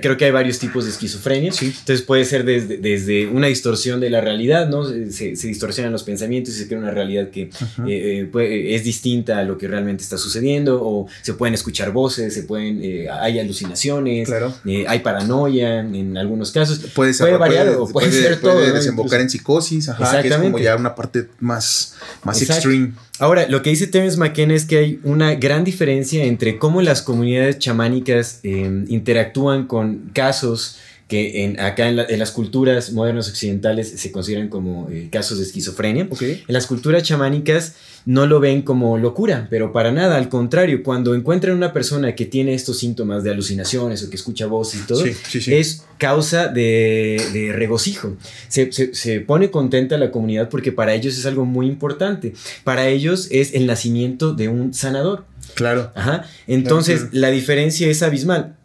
[0.00, 1.52] Creo que hay varios tipos de esquizofrenia.
[1.60, 4.84] Entonces puede ser desde, desde una distorsión de la realidad, ¿no?
[4.84, 7.50] Se, se distorsionan los pensamientos y se crea una realidad que eh,
[7.86, 10.80] eh, puede- es distinta a lo que realmente está sucediendo.
[10.82, 14.52] O se pueden escuchar voces, se pueden, eh, hay alucinaciones, Claro.
[14.88, 16.80] hay paranoia en algunos casos.
[16.94, 20.18] Puede, Puede variar o puede ser todo, Puede desembocar en psicosis, ajá, que es como
[20.58, 20.62] Exactamente.
[20.64, 22.68] ya una parte más, más Exacto.
[22.68, 22.92] extreme.
[23.18, 27.02] Ahora, lo que dice Terence McKenna es que hay una gran diferencia entre cómo las
[27.02, 30.78] comunidades chamánicas eh, interactúan con casos
[31.12, 36.08] que en, acá en, las culturas modernas occidentales se consideran como eh, casos de esquizofrenia.
[36.22, 37.74] En las culturas chamánicas
[38.06, 42.24] no lo ven como locura, pero para nada, al contrario, cuando encuentran una persona que
[42.24, 48.16] tiene estos síntomas de alucinaciones o que escucha voces y todo, es causa de, regocijo.
[48.48, 52.32] Se, se, pone contenta la comunidad porque para ellos es algo muy importante.
[52.64, 55.26] Para ellos es el nacimiento de un sanador.
[55.56, 55.92] Claro.
[55.94, 56.24] Ajá.
[56.46, 58.56] Entonces, la diferencia es abismal.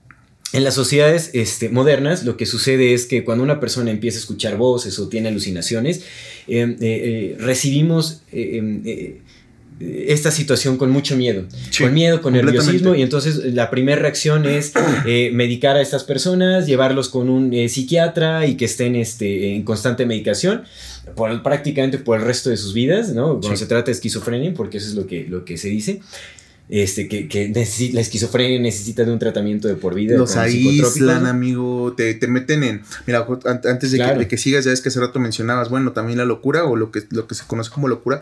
[0.53, 4.21] En las sociedades este, modernas lo que sucede es que cuando una persona empieza a
[4.21, 6.03] escuchar voces o tiene alucinaciones,
[6.47, 9.17] eh, eh, recibimos eh, em,
[9.79, 11.45] esta situación con mucho miedo,
[11.77, 14.71] con miedo, con nerviosismo y entonces la primera reacción es
[15.33, 20.63] medicar a estas personas, llevarlos con un psiquiatra y que estén este, en constante medicación
[21.15, 23.39] por, prácticamente por el resto de sus vidas, ¿no?
[23.39, 25.99] Cuando se trata de esquizofrenia, porque eso es lo que, lo que se dice
[26.69, 27.49] este, que, que
[27.93, 30.17] la esquizofrenia necesita de un tratamiento de por vida.
[30.17, 32.81] Los aíslan, amigo, te, te, meten en...
[33.05, 36.17] Mira, antes de, que, de, que, sigas, ya es que hace rato mencionabas, bueno, también
[36.17, 38.21] la locura o lo que, lo que se conoce como locura,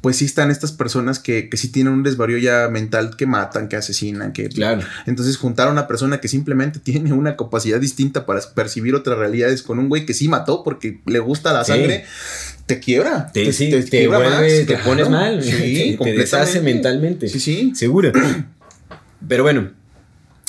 [0.00, 3.68] pues sí están estas personas que, que sí tienen un desvarío ya mental, que matan,
[3.68, 4.48] que asesinan, que...
[4.48, 4.82] Claro.
[5.06, 9.62] Entonces juntar a una persona que simplemente tiene una capacidad distinta para percibir otras realidades
[9.62, 12.04] con un güey que sí mató porque le gusta la sangre
[12.66, 13.30] te quiebra.
[13.32, 15.42] Te, te, te, te pones mal.
[15.42, 17.28] Sí, te, deshace mentalmente.
[17.28, 17.72] Sí, sí.
[17.74, 18.12] Seguro.
[19.28, 19.70] Pero bueno.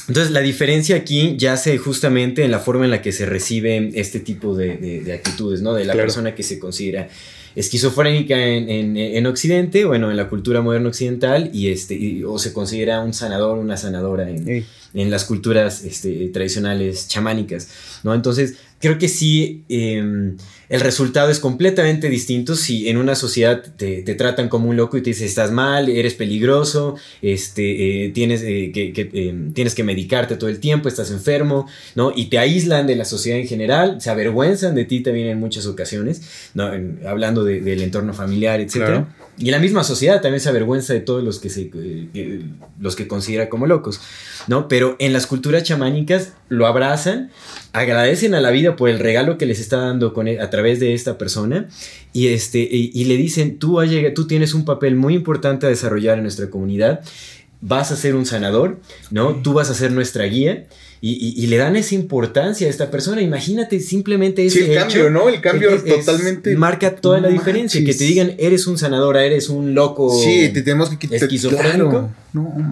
[0.08, 4.20] Entonces, la diferencia aquí yace justamente en la forma en la que se recibe este
[4.20, 5.74] tipo de, actitudes, ¿no?
[5.74, 7.10] De la persona que se considera
[7.56, 13.02] esquizofrénica en, en, Occidente, bueno, en la cultura moderna occidental, y este, o se considera
[13.02, 17.70] un sanador, una sanadora en, en las culturas este, tradicionales chamánicas,
[18.04, 18.14] ¿no?
[18.14, 20.38] Entonces, creo que sí, em,
[20.70, 25.02] el resultado es completamente distinto si en una sociedad te, tratan como un loco y
[25.02, 30.36] te dicen, estás mal, eres peligroso, este, eh, tienes, eh, que, em, tienes que medicarte
[30.36, 32.14] todo el tiempo, estás enfermo, ¿no?
[32.16, 35.66] Y te aíslan de la sociedad en general, se avergüenzan de ti también en muchas
[35.66, 36.22] ocasiones,
[36.54, 36.72] ¿no?
[37.08, 39.06] hablando del entorno familiar, etc.
[39.38, 42.42] Y la misma sociedad también se avergüenza de todos los que, se, eh,
[42.80, 44.00] los que considera como locos,
[44.48, 44.70] ¿no?
[44.70, 47.32] Pero en las culturas chamánicas lo abrazan,
[47.74, 50.80] agradecen a la vida por el regalo que les está dando con, e, a través
[50.80, 51.68] de esta persona
[52.14, 53.80] y, este, y, le dicen, tú,
[54.14, 57.02] tú tienes un papel muy importante a desarrollar en nuestra comunidad,
[57.60, 58.80] vas a ser un sanador,
[59.12, 59.42] ¿no?
[59.42, 60.66] Tú vas a ser nuestra guía
[61.02, 63.22] y, le dan esa importancia a esta persona.
[63.22, 65.30] Imagínate simplemente ese sí, el cambio, ¿no?
[65.30, 66.56] El cambio totalmente.
[66.56, 67.84] marca toda la diferencia.
[67.84, 70.10] Que te digan, eres un sanador, eres un loco.
[70.18, 71.18] Sí, te tenemos que quitar.
[71.18, 72.10] Esquizofrénico.
[72.36, 72.72] No,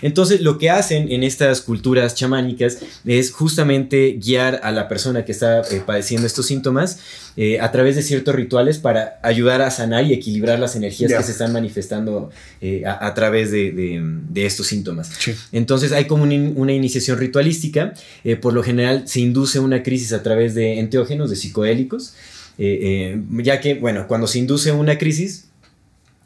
[0.00, 5.32] Entonces, lo que hacen en estas culturas chamánicas es justamente guiar a la persona que
[5.32, 6.98] está eh, padeciendo estos síntomas
[7.36, 11.22] eh, a través de ciertos rituales para ayudar a sanar y equilibrar las energías que
[11.22, 14.02] se están manifestando eh, a, través de,
[14.34, 15.10] estos síntomas.
[15.52, 17.62] Entonces, hay como una iniciación ritualista
[18.24, 22.14] eh, por lo general se induce una crisis a través de enteógenos, de psicoélicos,
[22.58, 25.46] ya que, bueno, cuando se induce una crisis,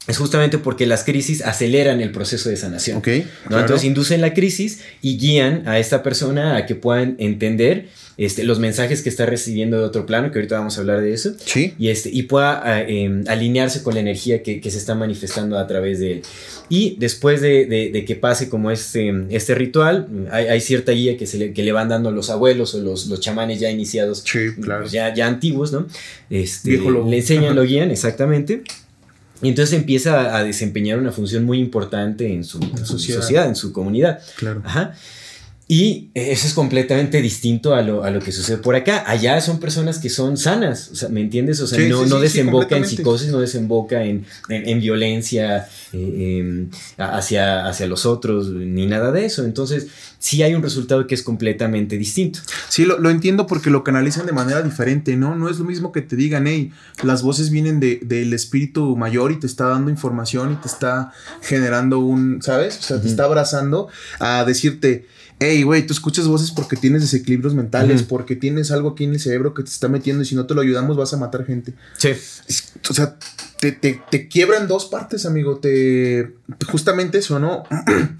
[0.07, 3.01] es justamente porque las crisis aceleran el proceso de sanación.
[3.05, 8.57] Entonces inducen la crisis y guían a esta persona a que puedan entender este, los
[8.57, 11.35] mensajes que está recibiendo de otro plano, que ahorita vamos a hablar de eso.
[11.77, 15.67] Y, este, y pueda ah, em, alinearse con la energía que, se está manifestando a
[15.67, 16.21] través de él.
[16.67, 21.53] Y después de, que pase como este, este ritual, hay, cierta guía que, se le,
[21.53, 24.23] que le van dando los abuelos o los, los chamanes ya iniciados,
[24.89, 25.85] ya, ya antiguos, ¿no?
[26.29, 28.63] Este, le enseñan, lo guían, exactamente.
[29.41, 33.47] Y entonces empieza a desempeñar una función muy importante en su, sociedad.
[33.47, 34.19] en su comunidad.
[34.37, 34.61] Claro.
[34.65, 34.95] Ajá.
[35.69, 39.03] Y eso es completamente distinto a lo, a lo, que sucede por acá.
[39.05, 41.59] Allá son personas que son sanas, o sea, ¿me entiendes?
[41.59, 47.67] O sea, no, no desemboca en psicosis, no desemboca en, en, violencia eh, em, hacia,
[47.67, 49.43] hacia los otros, ni nada de eso.
[49.43, 49.87] Entonces,
[50.19, 52.39] sí hay un resultado que es completamente distinto.
[52.69, 55.35] Sí, lo, lo, entiendo porque lo canalizan de manera diferente, ¿no?
[55.35, 56.71] No es lo mismo que te digan, hey,
[57.03, 61.11] las voces vienen de, del espíritu mayor y te está dando información y te está
[61.41, 62.77] generando un, ¿sabes?
[62.79, 65.05] O sea, te está abrazando a decirte
[65.39, 69.19] hey, güey, tú escuchas voces porque tienes desequilibrios mentales, porque tienes algo aquí en el
[69.19, 71.73] cerebro que te está metiendo y si no te lo ayudamos vas a matar gente.
[71.97, 72.09] Sí.
[72.89, 73.17] O sea,
[73.59, 75.57] te, te, te quiebra en dos partes, amigo.
[75.59, 76.35] Te.
[76.69, 77.63] Justamente eso, ¿no?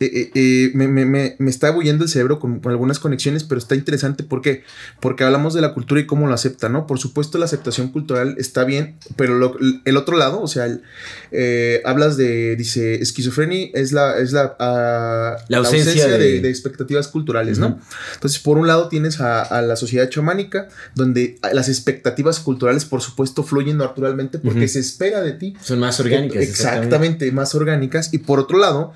[0.00, 3.58] Eh, eh, eh, me, me, me, me, está huyendo el cerebro con, algunas conexiones, pero
[3.58, 4.22] está interesante.
[4.22, 4.62] ¿Por qué?
[5.00, 6.86] Porque hablamos de la cultura y cómo lo acepta, ¿no?
[6.86, 10.68] Por supuesto, la aceptación cultural está bien, pero el otro lado, o sea,
[11.84, 12.54] hablas de.
[12.56, 16.40] Dice, esquizofrenia es la, es la, ah, la, ausencia, de...
[16.40, 17.80] de, expectativas culturales, ¿no?
[18.14, 23.00] Entonces, por un lado, tienes a, a, la sociedad chamánica, donde las expectativas culturales, por
[23.00, 25.56] supuesto, fluyen naturalmente porque se espera de ti.
[25.60, 26.42] Son más orgánicas.
[26.42, 28.12] Exactamente, más orgánicas.
[28.12, 28.94] Y por otro lado,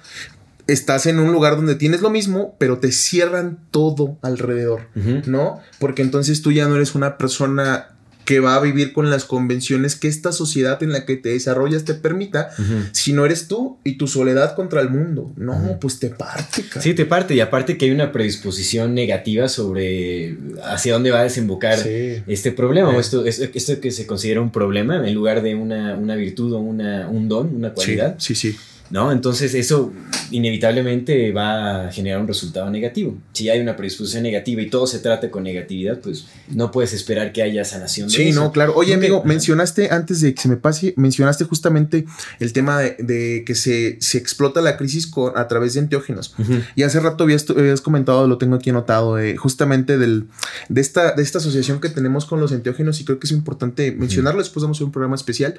[0.66, 4.88] estás en un lugar donde tienes lo mismo, pero te cierran todo alrededor.
[5.26, 5.60] ¿no?
[5.78, 7.91] Porque entonces tú ya no eres una persona
[8.24, 11.84] que va a vivir con las convenciones que esta sociedad en la que te desarrollas
[11.84, 12.50] te permita,
[12.92, 15.32] si no eres tú y tu soledad contra el mundo.
[15.36, 16.80] No, pues te parte, cara.
[16.82, 17.34] Sí, te parte.
[17.34, 22.22] Y aparte que hay una predisposición negativa sobre hacia dónde va a desembocar Sí.
[22.26, 23.00] este problema o Eh.
[23.00, 26.58] esto, esto, esto que se considera un problema en lugar de una, una virtud o
[26.58, 28.16] una, un don, una cualidad.
[28.18, 28.58] Sí, sí, sí.
[28.92, 29.10] ¿No?
[29.10, 29.90] Entonces eso
[30.30, 33.16] inevitablemente va a generar un resultado negativo.
[33.32, 37.32] Si hay una predisposición negativa y todo se trata con negatividad, pues no puedes esperar
[37.32, 38.40] que haya sanación de Sí, eso.
[38.40, 38.74] no, claro.
[38.76, 42.04] Oye, que- amigo, mencionaste, antes de que se me pase, mencionaste justamente
[42.38, 46.34] el tema de, de que se, se explota la crisis con, a través de enteógenos.
[46.76, 50.26] Y hace rato habías, habías comentado, lo tengo aquí anotado, eh, justamente del,
[50.68, 53.92] de, esta, de esta asociación que tenemos con los enteógenos y creo que es importante
[53.92, 55.54] mencionarlo, después vamos a hacer un programa especial,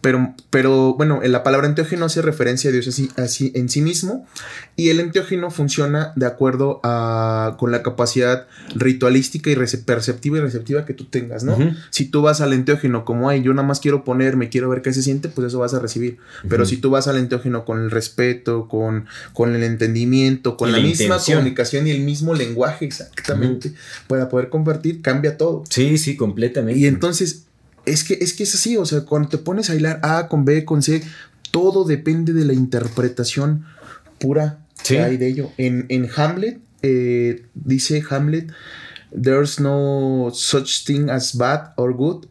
[0.00, 4.26] pero, pero bueno, en la palabra enteógeno hace referencia Dios así, así en sí mismo
[4.74, 10.86] y el enteógeno funciona de acuerdo a, con la capacidad ritualística y perceptiva y receptiva
[10.86, 11.56] que tú tengas, ¿no?
[11.90, 14.92] Si tú vas al enteógeno como, ay, yo nada más quiero ponerme, quiero ver qué
[14.92, 16.18] se siente, pues eso vas a recibir.
[16.48, 20.72] Pero si tú vas al enteógeno con el respeto, con, con el entendimiento, con Y
[20.72, 23.74] la, la misma comunicación y el mismo lenguaje exactamente,
[24.06, 25.64] para poder convertir, cambia todo.
[25.68, 26.80] Sí, sí, completamente.
[26.80, 27.44] Y entonces,
[27.84, 30.44] es que, es que es así, o sea, cuando te pones a hilar A con
[30.44, 31.02] B, con C,
[31.52, 33.64] todo depende de la interpretación
[34.18, 34.94] pura Sí.
[34.94, 35.50] que hay de ello.
[35.58, 38.50] En, en Hamlet, eh, dice Hamlet,
[39.12, 42.26] there's no such thing as bad or good,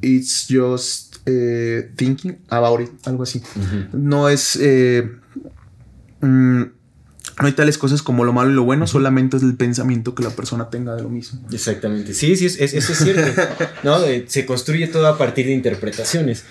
[0.00, 3.40] it's just eh, thinking about it, algo así.
[3.92, 4.56] No es...
[4.60, 5.08] eh,
[6.20, 6.62] mm,
[7.40, 10.22] no hay tales cosas como lo malo y lo bueno, solamente es el pensamiento que
[10.22, 11.40] la persona tenga de lo mismo.
[11.52, 12.14] Exactamente.
[12.14, 13.42] Sí, sí, es- es- eso es cierto.
[13.84, 14.04] ¿no?
[14.04, 16.44] Eh, se construye todo a partir de interpretaciones.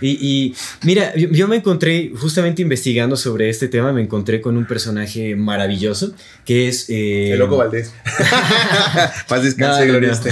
[0.00, 4.56] Y, y, mira, yo, yo me encontré, justamente investigando sobre este tema, me encontré con
[4.56, 6.12] un personaje maravilloso
[6.44, 6.88] que es...
[6.88, 7.92] eh, El loco Valdés.
[9.28, 10.14] Paz descanse, no, gloria no.
[10.14, 10.30] esté.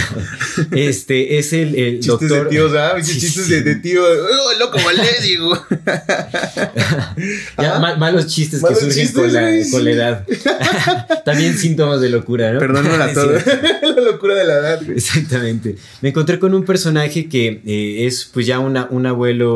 [0.89, 2.45] Este es el, el Chistes doctor...
[2.45, 2.95] de tíos, ¿ah?
[3.03, 3.53] Sí, Chistes sí.
[3.55, 4.03] de, de tío.
[4.03, 5.53] ¡Oh, el loco Valdés, digo!
[7.59, 9.97] Ya, ma- malos chistes Malos que surgen chistes, con, la, güey, con la sí.
[9.97, 10.27] edad.
[11.25, 12.59] También síntomas de locura, ¿no?
[12.59, 13.15] Perdóname a Sí.
[13.15, 13.43] todos.
[13.47, 14.97] la locura de la edad, güey.
[14.99, 15.77] Exactamente.
[16.03, 19.56] Me encontré con un personaje que eh, es pues ya una, un abuelo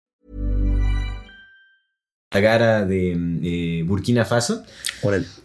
[2.41, 3.11] Gara de
[3.43, 4.63] eh, Burkina Faso,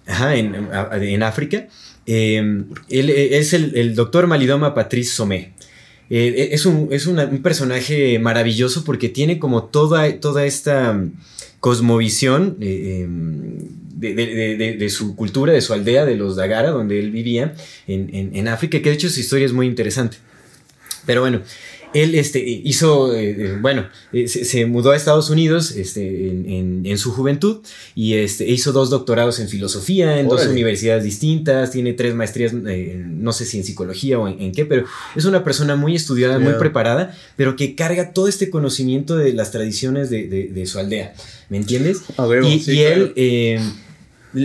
[0.06, 0.54] ajá, en,
[1.02, 1.66] en África.
[2.06, 2.36] Eh,
[2.88, 5.54] él eh, es el, el doctor Malidoma Patrice Somé.
[6.08, 11.12] Eh, es un, es una- un personaje maravilloso porque tiene como toda, toda esta mm,
[11.58, 13.58] cosmovisión eh, em,
[13.96, 17.10] de, de- de- de- de su cultura, de su aldea, de los Dagara, donde él
[17.10, 17.54] vivía
[17.88, 20.18] en, en- en África, que de hecho su historia es muy interesante.
[21.04, 21.40] Pero bueno,
[21.92, 26.48] él este, hizo, eh, eh, bueno, eh, se, se mudó a Estados Unidos este, en,
[26.50, 27.58] en- en su juventud
[27.94, 33.02] y este, hizo dos doctorados en filosofía en dos universidades distintas, tiene tres maestrías, eh,
[33.06, 36.38] no sé si en psicología o en, en qué, pero es una persona muy estudiada,
[36.38, 40.78] muy preparada, pero que carga todo este conocimiento de las tradiciones de, de- de su
[40.78, 41.14] aldea,
[41.48, 42.02] ¿me entiendes?
[42.16, 43.12] A huevo, y sí, y él,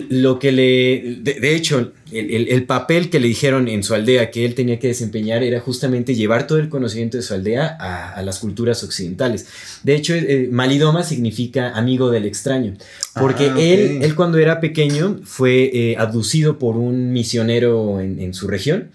[0.10, 1.18] lo que le.
[1.22, 4.56] De, de hecho, el, el- el papel que le dijeron en su aldea que él
[4.56, 8.40] tenía que desempeñar era justamente llevar todo el conocimiento de su aldea a, a las
[8.40, 9.48] culturas occidentales.
[9.84, 12.74] De hecho, eh, Malidoma significa amigo del extraño,
[13.20, 18.34] porque Ah, él, él, cuando era pequeño, fue eh, abducido por un misionero en, en
[18.34, 18.90] su región.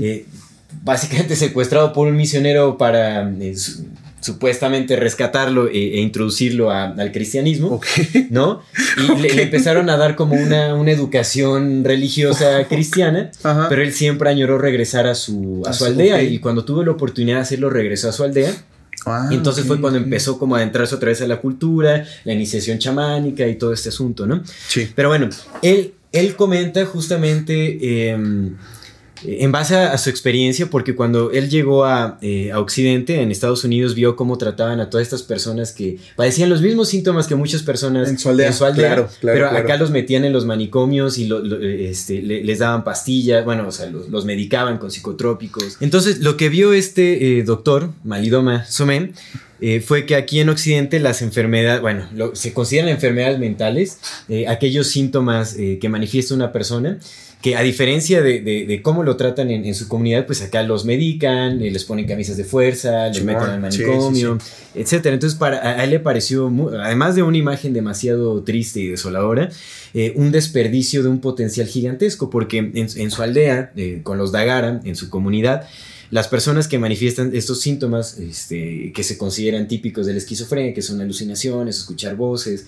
[0.00, 0.24] Eh,
[0.84, 3.28] básicamente secuestrado por un misionero para.
[3.40, 3.84] eh, su-
[4.20, 7.68] supuestamente rescatarlo e, e introducirlo a- al cristianismo.
[7.68, 7.86] Ok.
[8.30, 8.62] ¿no?
[8.98, 13.68] Y le, le empezaron a dar como una, una educación religiosa cristiana, Ajá.
[13.68, 17.36] pero él siempre añoró regresar a su, a su aldea y cuando tuvo la oportunidad
[17.36, 18.52] de hacerlo regresó a su aldea.
[19.06, 22.32] Ah, y entonces fue cuando empezó como a adentrarse otra vez a la cultura, la
[22.32, 24.42] iniciación chamánica y todo este asunto, ¿no?
[24.66, 24.90] Sí.
[24.94, 25.28] Pero bueno,
[25.62, 28.56] él, él comenta justamente em,
[29.24, 33.64] en base a, su experiencia, porque cuando él llegó a, eh, a, Occidente, en Estados
[33.64, 37.62] Unidos, vio cómo trataban a todas estas personas que padecían los mismos síntomas que muchas
[37.62, 41.28] personas en su aldea, claro, pero acá los metían en los manicomios y
[41.80, 45.78] este, les daban pastillas, bueno, o sea, los, medicaban con psicotrópicos.
[45.80, 49.12] Entonces, lo que vio este eh, doctor, Malidoma Somé,
[49.60, 52.04] eh, fue que aquí en Occidente las enfermedades, bueno,
[52.34, 53.98] se consideran enfermedades mentales,
[54.46, 56.98] aquellos síntomas que manifiesta una persona,
[57.40, 61.70] que a diferencia de, cómo lo tratan en, su comunidad, pues acá los medican, eh,
[61.70, 64.38] les ponen camisas de fuerza, les meten al manicomio,
[64.74, 65.14] etcétera.
[65.14, 69.50] Entonces para, a, él le pareció, además de una imagen demasiado triste y desoladora,
[69.94, 74.80] eh, un desperdicio de un potencial gigantesco, porque en, su aldea, eh, con los Dagara,
[74.84, 75.68] en su comunidad,
[76.10, 80.82] las personas que manifiestan estos síntomas este, que se consideran típicos de la esquizofrenia, que
[80.82, 82.66] son alucinaciones, escuchar voces,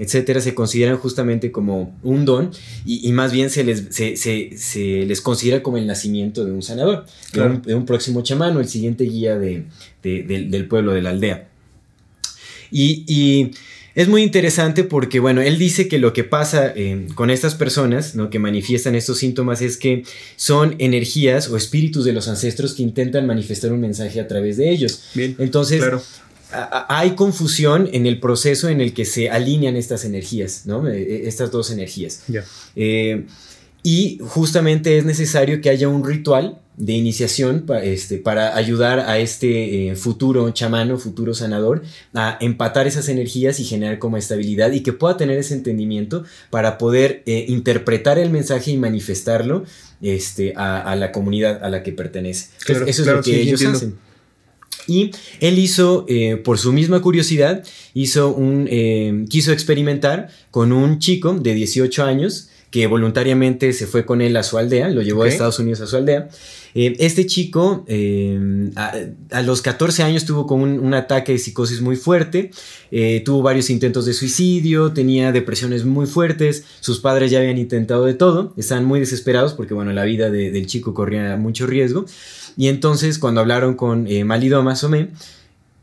[0.00, 2.50] etcétera, se consideran justamente como un don
[2.86, 7.74] y, más bien se les, se, les considera como el nacimiento de un sanador, de,
[7.74, 9.66] un, próximo chamán o el siguiente guía de,
[10.02, 11.48] del pueblo, de la aldea.
[12.70, 13.50] Y,
[13.96, 18.14] es muy interesante porque, bueno, él dice que lo que pasa eh, con estas personas,
[18.14, 18.30] ¿no?
[18.30, 20.04] Que manifiestan estos síntomas es que
[20.36, 24.70] son energías o espíritus de los ancestros que intentan manifestar un mensaje a través de
[24.70, 25.02] ellos.
[25.14, 25.34] Bien.
[25.40, 25.82] Entonces,
[26.52, 30.88] hay confusión en el proceso en el que se alinean estas energías, ¿no?
[30.88, 32.24] Eh, eh, estas dos energías.
[32.76, 33.26] Eh,
[33.82, 39.94] y justamente es necesario que haya un ritual de iniciación este, para ayudar a este
[39.96, 41.82] futuro chamano, futuro sanador,
[42.14, 46.78] a empatar esas energías y generar como estabilidad y que pueda tener ese entendimiento para
[46.78, 49.64] poder interpretar el mensaje y manifestarlo
[50.00, 52.50] este, a, la comunidad a la que pertenece.
[52.66, 54.09] eso es lo que ellos hacen.
[54.90, 57.62] Y él hizo, eh, por su misma curiosidad,
[57.94, 64.04] hizo un, eh, quiso experimentar con un chico de 18 años que voluntariamente se fue
[64.04, 66.28] con él a su aldea, lo llevó a Estados Unidos a su aldea.
[66.74, 67.84] Eh, este chico
[68.76, 72.50] a, los 14 años tuvo como un, ataque de psicosis muy fuerte,
[73.24, 78.14] tuvo varios intentos de suicidio, tenía depresiones muy fuertes, sus padres ya habían intentado de
[78.14, 82.06] todo, estaban muy desesperados porque bueno, la vida del chico corría mucho riesgo.
[82.56, 85.08] Y entonces cuando hablaron con eh, Malido Masomé,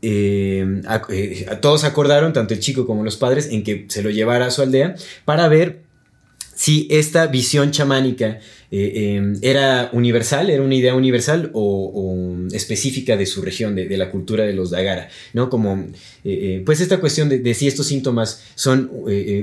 [0.00, 4.46] eh, eh, todos acordaron, tanto el chico como los padres, en que se lo llevara
[4.46, 4.94] a su aldea
[5.24, 5.82] para ver
[6.54, 8.40] si esta visión chamánica
[8.70, 14.10] eh, em, era universal, era una idea universal o, específica de su región, de, la
[14.10, 15.48] cultura de los Dagara, ¿no?
[15.48, 15.88] Como, eh,
[16.24, 18.90] eh, pues esta cuestión de, si estos síntomas son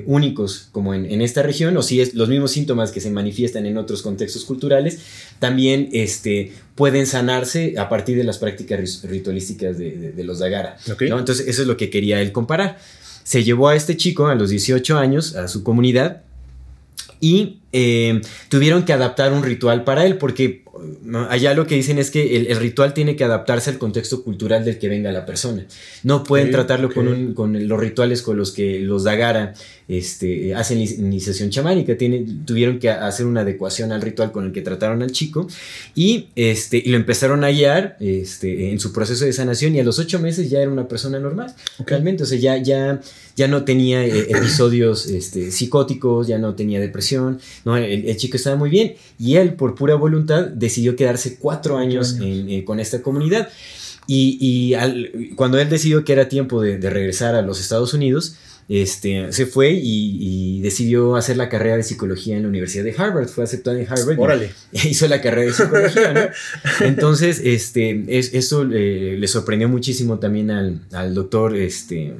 [0.06, 3.78] únicos como en, esta región o si es los mismos síntomas que se manifiestan en
[3.78, 5.00] otros contextos culturales,
[5.40, 11.62] también este, pueden sanarse a partir de las prácticas ritualísticas de, los Dagara, Entonces eso
[11.64, 12.78] es lo que quería él comparar.
[13.24, 16.22] Se llevó a este chico a los 18 años a su comunidad
[17.26, 20.64] y eh, tuvieron que adaptar un ritual para él, porque
[21.30, 24.78] allá lo que dicen es que el, ritual tiene que adaptarse al contexto cultural del
[24.78, 25.66] que venga la persona.
[26.04, 29.54] No pueden tratarlo con, con, los rituales con los que los Dagara
[29.88, 31.96] este, hacen iniciación chamánica.
[32.46, 35.48] tuvieron que hacer una adecuación al ritual con el que trataron al chico
[35.94, 39.84] y, este, y lo empezaron a guiar este, en su proceso de sanación y a
[39.84, 41.54] los ocho meses ya era una persona normal.
[41.86, 43.02] Realmente, o sea, ya, ya,
[43.36, 47.78] ya no tenía eh, episodios este, psicóticos, ya no tenía depresión, ¿no?
[47.78, 52.64] El, chico estaba muy bien y él por pura voluntad decidió quedarse cuatro años, eh,
[52.66, 53.50] con esta comunidad.
[54.08, 54.76] Y,
[55.36, 58.36] cuando él decidió que era tiempo de, regresar a los Estados Unidos,
[58.68, 63.28] este, se fue y, decidió hacer la carrera de psicología en la Universidad de Harvard.
[63.28, 64.20] Fue aceptado en Harvard.
[64.20, 64.52] Órale.
[64.72, 66.32] Hizo la carrera de psicología,
[66.82, 72.14] Entonces, este, es, eso le sorprendió muchísimo también al, al doctor este,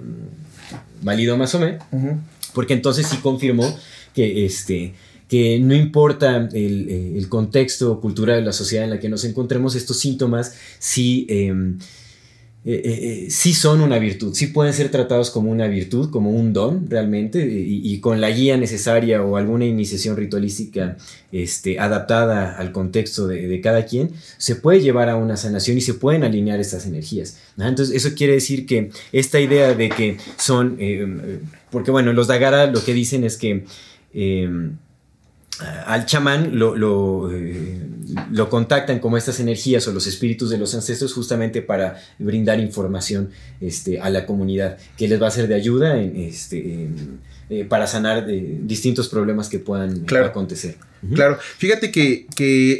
[1.02, 1.78] Valido Masome,
[2.54, 3.78] porque entonces sí confirmó
[4.16, 4.94] que este,
[5.28, 9.76] que no importa eh, el, contexto cultural de la sociedad en la que nos encontremos,
[9.76, 11.80] estos síntomas sí, em,
[12.64, 16.54] eh, eh, sí son una virtud, sí pueden ser tratados como una virtud, como un
[16.54, 20.98] don realmente, y, con la guía necesaria o alguna iniciación ritualística
[21.32, 25.96] este, adaptada al contexto de, cada quien, se puede llevar a una sanación y se
[25.96, 27.40] pueden alinear estas energías.
[27.58, 30.78] Entonces, eso quiere decir que esta idea de que son,
[31.72, 33.66] porque bueno, los Dagara lo que dicen es que
[34.14, 34.78] em,
[35.60, 37.80] al chamán lo, eh,
[38.32, 43.30] lo, contactan como estas energías o los espíritus de los ancestros justamente para brindar información
[43.62, 46.90] este, a la comunidad que les va a ser de ayuda en, este,
[47.50, 50.76] eh, para sanar eh, distintos problemas que puedan acontecer.
[51.14, 52.26] Claro, fíjate que,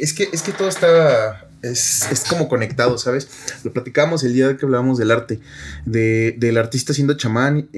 [0.02, 3.28] es que es que todo está es, como conectado, ¿sabes?
[3.64, 5.40] Lo platicamos el día que hablábamos del arte,
[5.84, 7.68] del artista siendo chamán.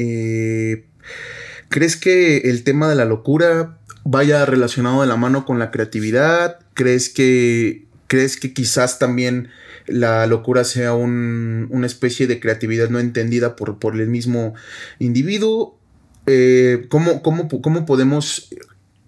[1.68, 3.77] ¿Crees que el tema de la locura
[4.10, 6.58] vaya relacionado de la mano con la creatividad?
[6.74, 9.48] ¿Crees que, ¿crees que quizás también
[9.86, 14.54] la locura sea un, una especie de creatividad no entendida por, por el mismo
[14.98, 15.78] individuo?
[16.26, 18.48] Eh, ¿cómo, cómo, cómo podemos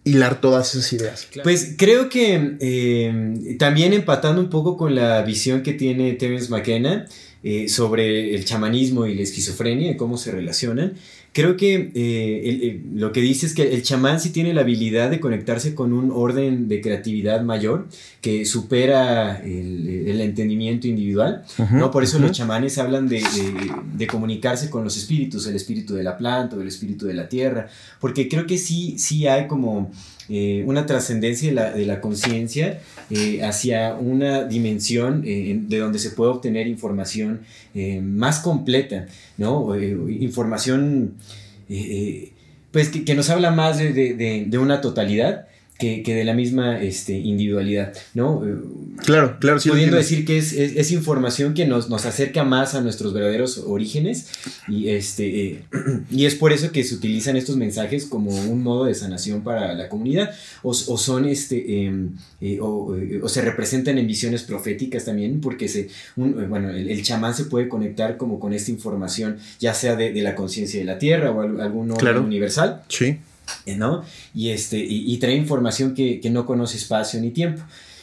[0.04, 1.28] hilar todas esas ideas.
[1.42, 7.06] Pues creo que eh, también empatando un poco con la visión que tiene Terence McKenna
[7.42, 10.94] eh, sobre el chamanismo y la esquizofrenia y cómo se relacionan,
[11.32, 15.20] creo que eh, lo que dice es que el chamán sí tiene la habilidad de
[15.20, 17.88] conectarse con un orden de creatividad mayor
[18.20, 21.44] que supera el, entendimiento individual.
[21.72, 21.90] ¿no?
[21.90, 23.22] Por eso los chamanes hablan de,
[23.94, 27.28] de, comunicarse con los espíritus, el espíritu de la planta o el espíritu de la
[27.28, 27.68] tierra,
[28.00, 29.90] porque creo que sí, sí hay como
[30.30, 36.10] eh, una trascendencia de la, de la conciencia eh, hacia una dimensión de donde se
[36.10, 37.40] puede obtener información
[38.02, 39.06] más completa,
[39.36, 39.78] ¿no?
[39.78, 41.14] información
[42.70, 45.46] pues que, que, nos habla más de, de, de una totalidad
[45.80, 48.42] que, que, de la misma este, individualidad, ¿no?
[49.04, 49.70] Claro, claro, sí.
[49.70, 54.28] Pudiendo decir que es, es, información que nos, nos, acerca más a nuestros verdaderos orígenes
[54.68, 55.64] y, este, eh,
[56.10, 59.74] y es por eso que se utilizan estos mensajes como un modo de sanación para
[59.74, 60.30] la comunidad
[60.62, 62.10] o, o son, este, em,
[62.40, 67.34] eh, o, o, se representan en visiones proféticas también porque se, un, bueno, el, chamán
[67.34, 70.98] se puede conectar como con esta información, ya sea de, de la conciencia de la
[70.98, 72.82] tierra o algún orden universal.
[72.88, 73.18] Sí.
[73.76, 74.04] ¿No?
[74.34, 77.62] Y, este, y, trae información que, que, no conoce espacio ni tiempo.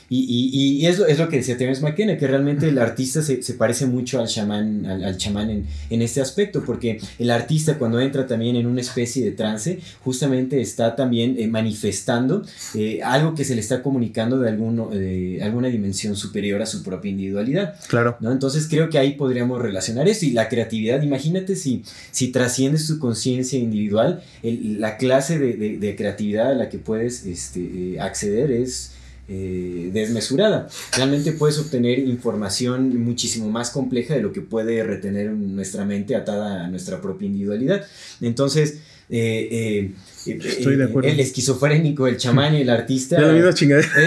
[0.09, 3.43] Y, y, es, lo, es, lo, que decía Terence McKenna, que realmente el artista se,
[3.43, 7.99] se parece mucho al chamán, al, chamán en, en, este aspecto, porque el artista cuando
[7.99, 12.43] entra también en una especie de trance, justamente está también eh, manifestando
[12.73, 16.83] eh, algo que se le está comunicando de, alguno, de alguna dimensión superior a su
[16.83, 17.75] propia individualidad.
[17.87, 18.15] Claro.
[18.21, 18.31] ¿no?
[18.31, 22.97] Entonces creo que ahí podríamos relacionar esto y la creatividad, imagínate si, si trasciendes tu
[22.99, 27.99] conciencia individual, el, la clase de, de, de, creatividad a la que puedes este, eh,
[27.99, 28.91] acceder es
[29.27, 30.67] eh, desmesurada.
[30.95, 36.65] Realmente puedes obtener información muchísimo más compleja de lo que puede retener nuestra mente atada
[36.65, 37.85] a nuestra propia individualidad.
[38.21, 39.91] Entonces, eh, eh,
[40.33, 41.09] Estoy de acuerdo.
[41.09, 43.17] El esquizofrénico, el chamán y el artista.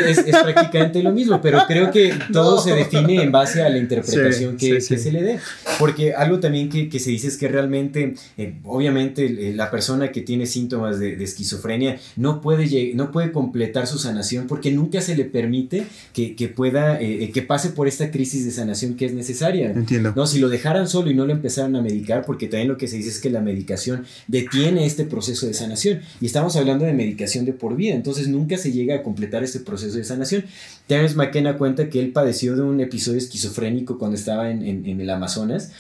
[0.09, 3.79] Es, es, prácticamente lo mismo, pero creo que todo se define en base a la
[3.79, 5.39] interpretación que, se le dé.
[5.79, 10.47] Porque algo también que, se dice es que realmente, eh, obviamente, la persona que tiene
[10.47, 15.87] síntomas de, esquizofrenia no puede, no puede completar su sanación porque nunca se le permite
[16.13, 19.71] que, pueda, eh, eh, que pase por esta crisis de sanación que es necesaria.
[19.71, 20.13] Entiendo.
[20.17, 22.89] No, si lo dejaran solo y no lo empezaran a medicar, porque también lo que
[22.89, 26.01] se dice es que la medicación detiene este proceso de sanación.
[26.21, 29.61] Y estamos hablando de medicación de por vida, entonces nunca se llega a completar este
[29.61, 30.45] proceso de sanación.
[30.87, 35.11] Terence McKenna cuenta que él padeció de un episodio esquizofrénico cuando estaba en, en, el
[35.11, 35.73] Amazonas.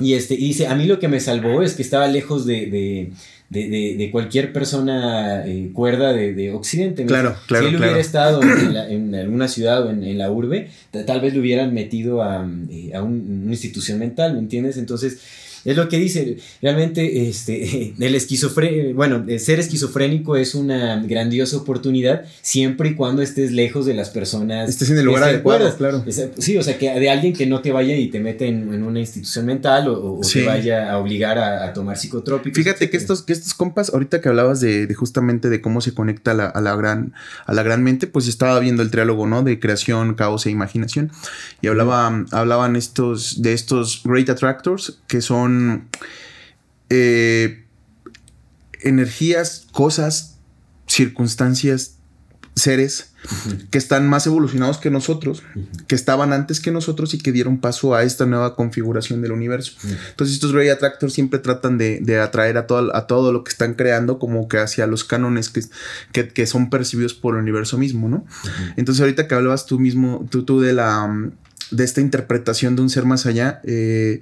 [0.00, 2.66] Y, este, y dice, a mí lo que me salvó es que estaba lejos de,
[2.66, 3.12] de
[3.50, 7.04] de, de, cualquier persona eh, cuerda de, Occidente.
[7.06, 7.68] Claro, claro.
[7.68, 10.70] Si él hubiera estado en, alguna ciudad o en, la urbe,
[11.06, 14.76] tal vez lo hubieran metido a, eh, a una institución mental, ¿me entiendes?
[14.76, 15.18] Entonces,
[15.64, 22.24] es lo que dice, realmente este, el esquizofrénico, bueno, ser esquizofrénico es una grandiosa oportunidad
[22.42, 24.68] siempre y cuando estés lejos de las personas.
[24.68, 26.04] Estés en el lugar adecuado, claro.
[26.38, 29.00] Sí, o sea, que de alguien que no te vaya y te mete en, una
[29.00, 32.56] institución mental o, te vaya a obligar a, tomar psicotrópicos.
[32.56, 36.32] Fíjate que estos, que estos compas, ahorita que hablabas de, justamente de cómo se conecta
[36.32, 37.14] a la, gran,
[37.46, 39.42] a la gran mente, pues estaba viendo el triálogo, ¿no?
[39.42, 41.10] De creación, caos e imaginación.
[41.62, 45.53] Y hablaba, hablaban estos, de estos great attractors que son
[46.90, 47.64] eh,
[48.80, 50.38] energías, cosas,
[50.86, 51.96] circunstancias,
[52.54, 53.10] seres
[53.70, 55.42] que están más evolucionados que nosotros,
[55.88, 59.72] que estaban antes que nosotros y que dieron paso a esta nueva configuración del universo.
[60.10, 63.74] Entonces estos Ray Attractors siempre tratan de, atraer a todo, a todo, lo que están
[63.74, 68.26] creando como que hacia los cánones que, que, son percibidos por el universo mismo, ¿no?
[68.76, 71.32] Entonces ahorita que hablabas tú mismo, tú, tú de la
[71.70, 74.20] de esta interpretación de un ser más allá, eh,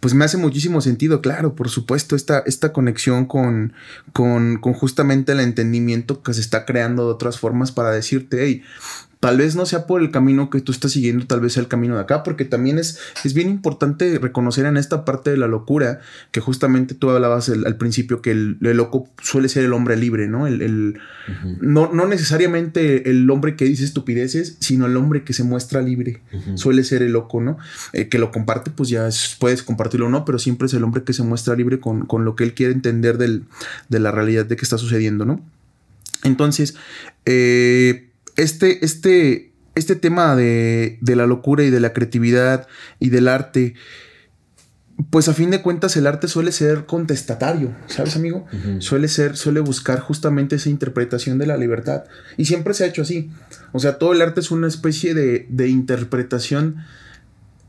[0.00, 3.72] pues me hace muchísimo sentido, claro, por supuesto, esta, esta conexión con,
[4.12, 8.62] con, con, justamente el entendimiento que se está creando de otras formas para decirte, hey,
[9.24, 11.66] Tal vez no sea por el camino que tú estás siguiendo, tal vez sea el
[11.66, 15.46] camino de acá, porque también es, es bien importante reconocer en esta parte de la
[15.46, 16.00] locura
[16.30, 20.46] que justamente tú hablabas al principio que el, loco suele ser el hombre libre, ¿no?
[20.46, 21.00] El,
[21.62, 26.20] no, no, necesariamente el hombre que dice estupideces, sino el hombre que se muestra libre.
[26.56, 27.56] Suele ser el loco, ¿no?
[27.94, 29.08] Eh, que lo comparte, pues ya
[29.38, 32.26] puedes compartirlo o no, pero siempre es el hombre que se muestra libre con, con
[32.26, 33.44] lo que él quiere entender del,
[33.88, 35.40] de la realidad de que está sucediendo, ¿no?
[36.24, 36.76] Entonces,
[37.24, 42.66] eh este, este, este tema de, la locura y de la creatividad
[42.98, 43.74] y del arte,
[45.10, 48.46] pues a fin de cuentas el arte suele ser contestatario, ¿sabes, amigo?
[48.78, 52.04] Suele ser, suele buscar justamente esa interpretación de la libertad.
[52.36, 53.30] Y siempre se ha hecho así.
[53.72, 56.76] O sea, todo el arte es una especie de, de interpretación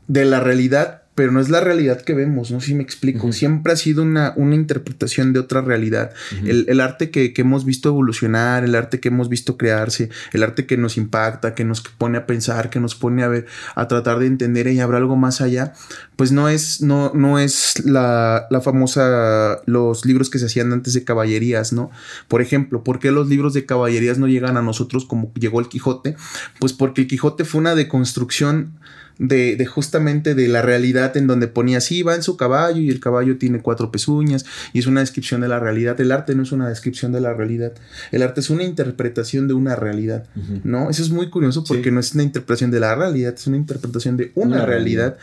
[0.06, 3.32] de la realidad pero no es la realidad que vemos, no sé si me explico.
[3.32, 6.12] Siempre ha sido una, una, interpretación de otra realidad.
[6.44, 10.76] el, arte que, hemos visto evolucionar, el arte que hemos visto crearse, el arte que
[10.76, 14.26] nos impacta, que nos pone a pensar, que nos pone a ver, a tratar de
[14.26, 15.72] entender y habrá algo más allá,
[16.16, 20.92] pues no es, no, no es la, la famosa, los libros que se hacían antes
[20.92, 21.90] de caballerías, ¿no?
[22.28, 25.68] Por ejemplo, ¿por qué los libros de caballerías no llegan a nosotros como llegó el
[25.68, 26.14] Quijote?
[26.60, 28.74] Pues porque el Quijote fue una deconstrucción
[29.18, 32.90] de, de, justamente de la realidad en donde ponía, sí, va en su caballo y
[32.90, 36.00] el caballo tiene cuatro pezuñas y es una descripción de la realidad.
[36.00, 37.72] El arte no es una descripción de la realidad.
[38.12, 40.26] El arte es una interpretación de una realidad,
[40.64, 40.90] ¿no?
[40.90, 44.16] Eso es muy curioso porque no es una interpretación de la realidad, es una interpretación
[44.16, 45.16] de una, realidad,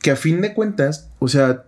[0.00, 1.64] que a fin de cuentas, o sea,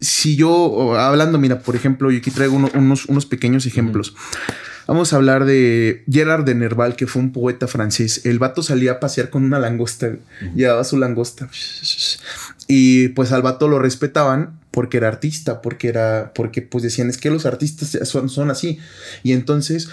[0.00, 4.14] si yo, hablando, mira, por ejemplo, yo aquí traigo unos, unos pequeños ejemplos.
[4.86, 8.22] Vamos a hablar de Gerard de Nerval, que fue un poeta francés.
[8.24, 10.16] El vato salía a pasear con una langosta,
[10.54, 11.48] llevaba su langosta.
[12.66, 17.16] Y pues al vato lo respetaban porque era artista, porque era, porque pues decían, es
[17.16, 18.78] que los artistas son, son así.
[19.22, 19.88] Y entonces,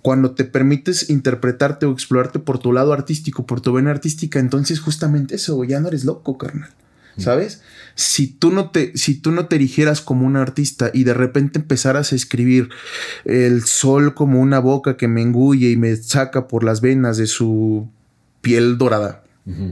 [0.00, 4.80] cuando te permites interpretarte o explorarte por tu lado artístico, por tu vena artística, entonces
[4.80, 6.70] justamente eso, ya no eres loco, carnal.
[7.18, 7.60] ¿Sabes?
[7.94, 11.58] si tú no te, si tú no te erigieras como un artista y de repente
[11.58, 12.70] empezaras a escribir
[13.24, 17.26] el sol como una boca que me engulle y me saca por las venas de
[17.26, 17.88] su
[18.40, 19.20] piel dorada.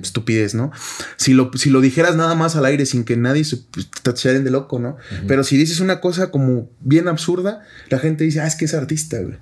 [0.02, 0.72] Estupidez, ¿no?
[1.16, 3.88] Si lo, si lo dijeras nada más al aire sin que nadie se pues,
[4.24, 4.96] de loco, ¿no?
[5.28, 8.74] Pero si dices una cosa como bien absurda, la gente dice, ah, es que es
[8.74, 9.38] artista, güey.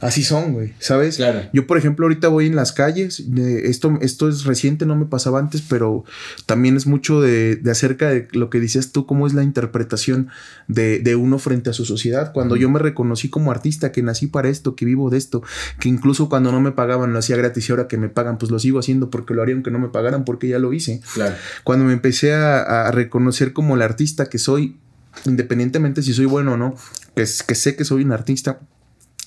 [0.00, 1.16] Así son, güey, ¿sabes?
[1.16, 1.42] Claro.
[1.52, 5.38] Yo, por ejemplo, ahorita voy en las calles, esto, esto es reciente, no me pasaba
[5.38, 6.04] antes, pero
[6.46, 10.28] también es mucho de, acerca de lo que dices tú, cómo es la interpretación
[10.66, 12.32] de, uno frente a su sociedad.
[12.32, 15.42] Cuando yo me reconocí como artista, que nací para esto, que vivo de esto,
[15.78, 18.50] que incluso cuando no me pagaban lo hacía gratis y ahora que me pagan, pues
[18.50, 21.00] lo sigo haciendo porque lo haría aunque no me pagaran, porque ya lo hice.
[21.14, 21.34] Claro.
[21.64, 24.76] Cuando me empecé a, reconocer como el artista que soy,
[25.24, 26.74] independientemente si soy bueno o no,
[27.14, 28.60] que, que sé que soy un artista,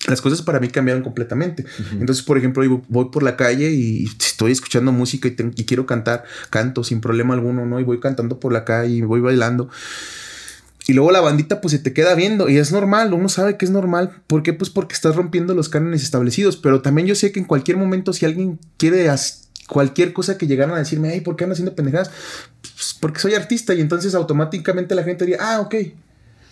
[0.10, 1.66] las cosas para mí cambiaron completamente.
[1.92, 6.84] Entonces, por ejemplo, voy por la calle y estoy escuchando música y, quiero cantar, canto
[6.84, 7.80] sin problema alguno, ¿no?
[7.80, 9.70] Y voy cantando por la calle y voy bailando.
[10.88, 13.66] Y luego la bandita pues se te queda viendo y es normal, uno sabe que
[13.66, 14.22] es normal.
[14.26, 14.54] ¿Por qué?
[14.54, 16.58] Pues porque estás rompiendo los cánones establecidos.
[16.58, 19.08] Pero también yo sé que en cualquier momento si alguien quiere
[19.68, 22.10] cualquier cosa que llegaran a decirme, ay, ¿por qué andas haciendo pendejadas?
[22.62, 25.76] Pues porque soy artista y entonces automáticamente la gente diría, ah, ok,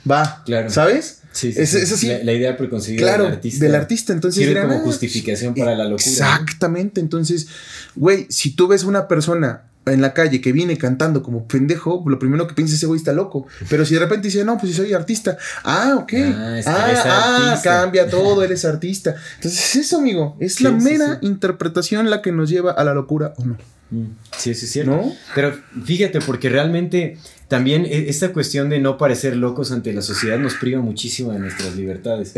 [0.09, 0.69] va, claro.
[0.69, 1.21] ¿sabes?
[1.31, 3.65] Sí, sí, es, La, idea preconcebida claro, del artista.
[3.65, 4.43] Del artista, entonces.
[4.43, 6.09] Sirve como justificación para la locura.
[6.09, 6.99] Exactamente.
[6.99, 7.47] Entonces,
[7.95, 12.19] güey, si tú ves una persona en la calle que viene cantando como pendejo, lo
[12.19, 13.47] primero que piensa ese güey está loco.
[13.69, 15.37] Pero si de repente dice, no, pues si soy artista.
[15.63, 16.13] Ah, ok.
[16.15, 19.15] Ah, ah, ah cambia todo, eres artista.
[19.35, 20.37] Entonces es eso, amigo.
[20.39, 23.57] Es la mera interpretación la que nos lleva a la locura o no.
[23.89, 24.05] Mm,
[24.35, 25.13] sí, sí, es cierto.
[25.33, 25.55] Pero
[25.85, 30.55] fíjate, porque realmente también e, esta cuestión de no parecer locos ante la sociedad nos
[30.55, 32.33] priva muchísimo de nuestras libertades.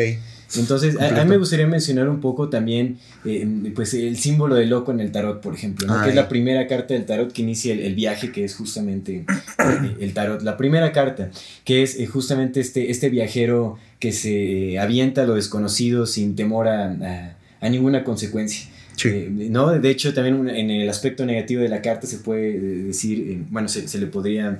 [0.55, 4.91] Entonces, a, mí me gustaría mencionar un poco también eh, pues el símbolo de loco
[4.91, 7.93] en el tarot, por ejemplo, que es la primera carta del tarot que inicia el,
[7.93, 10.41] viaje, que es justamente eh, el tarot.
[10.41, 11.30] La primera carta,
[11.66, 16.68] que es eh, justamente este, este viajero que se avienta a lo desconocido sin temor
[16.68, 18.70] a, a ninguna consecuencia.
[19.49, 19.72] ¿no?
[19.80, 23.88] De hecho, también en el aspecto negativo de la carta se puede decir, bueno, se,
[23.88, 24.57] se, le podría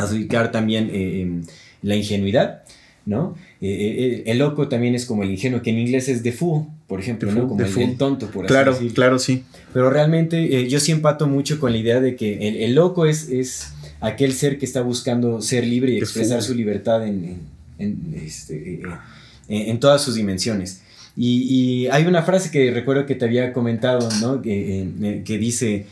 [0.00, 1.42] adjudicar también eh, em,
[1.82, 2.62] la ingenuidad,
[3.06, 3.34] ¿no?
[3.60, 6.66] Eh, eh, el loco también es como el ingenuo, que en inglés es the fool,
[6.86, 7.48] por ejemplo, ¿no?
[7.48, 8.94] Como el, tonto, por así claro, decirlo.
[8.94, 9.44] Claro, sí.
[9.72, 13.72] Pero realmente yo sí empato mucho con la idea de que el, loco es, es
[14.00, 17.38] aquel ser que está buscando ser libre y expresar su libertad en,
[18.14, 18.82] este,
[19.48, 20.82] en, todas sus dimensiones.
[21.16, 24.42] Y, hay una frase que recuerdo que te había comentado, ¿no?
[24.42, 25.86] Que, que dice,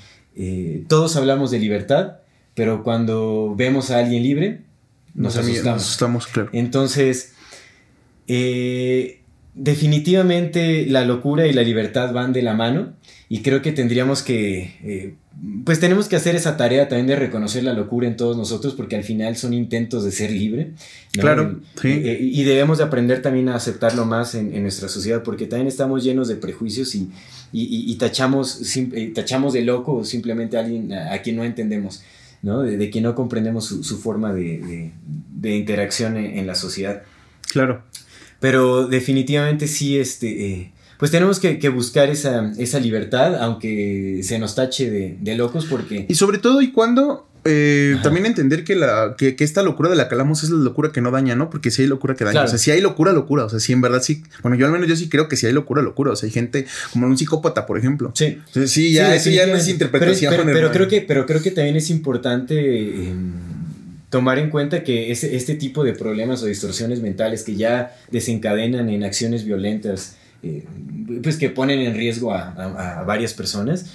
[0.88, 2.18] todos hablamos de libertad,
[2.58, 4.62] pero cuando vemos a alguien libre,
[5.14, 6.26] nos, asustamos.
[6.26, 6.50] claro.
[6.52, 7.34] Entonces,
[8.26, 9.20] eh,
[9.54, 12.94] definitivamente la locura y la libertad van de la mano
[13.28, 15.14] y creo que tendríamos que, eh,
[15.64, 18.96] pues tenemos que hacer esa tarea también de reconocer la locura en todos nosotros porque
[18.96, 20.72] al final son intentos de ser libre.
[21.12, 21.90] Claro, sí.
[21.90, 26.02] Eh, y debemos de aprender también a aceptarlo más en, nuestra sociedad porque también estamos
[26.02, 27.08] llenos de prejuicios y,
[27.52, 28.60] y, tachamos,
[29.14, 32.02] tachamos de loco simplemente a alguien a quien no entendemos.
[32.42, 32.62] ¿No?
[32.62, 34.92] De, que no comprendemos su, forma de,
[35.42, 37.02] interacción en, la sociedad.
[37.50, 37.82] Claro.
[38.40, 44.90] Pero definitivamente sí, este, eh, pues tenemos que, buscar esa, libertad, aunque se nos tache
[44.90, 46.06] de, locos, porque...
[46.08, 49.96] Y sobre todo, ¿y cuando eh, también entender que, la, que, que esta locura de
[49.96, 51.48] la que hablamos es la locura que no daña, ¿no?
[51.50, 52.32] Porque si hay locura que daña.
[52.32, 52.46] Claro.
[52.46, 53.44] O sea, si hay locura, locura.
[53.44, 54.22] O sea, si en verdad sí.
[54.42, 56.12] Bueno, yo al menos yo sí creo que si hay locura, locura.
[56.12, 58.12] O sea, hay gente como un psicópata, por ejemplo.
[58.14, 58.24] Sí.
[58.46, 60.32] Entonces, sí, ya, eso ya no es interpretación.
[60.32, 63.14] Pero, pero- creo que, pero creo que también es importante eh,
[64.10, 68.88] tomar en cuenta que ese- este tipo de problemas o distorsiones mentales que ya desencadenan
[68.88, 70.64] en acciones violentas, eh,
[71.22, 73.86] pues que ponen en riesgo a, a- a varias personas,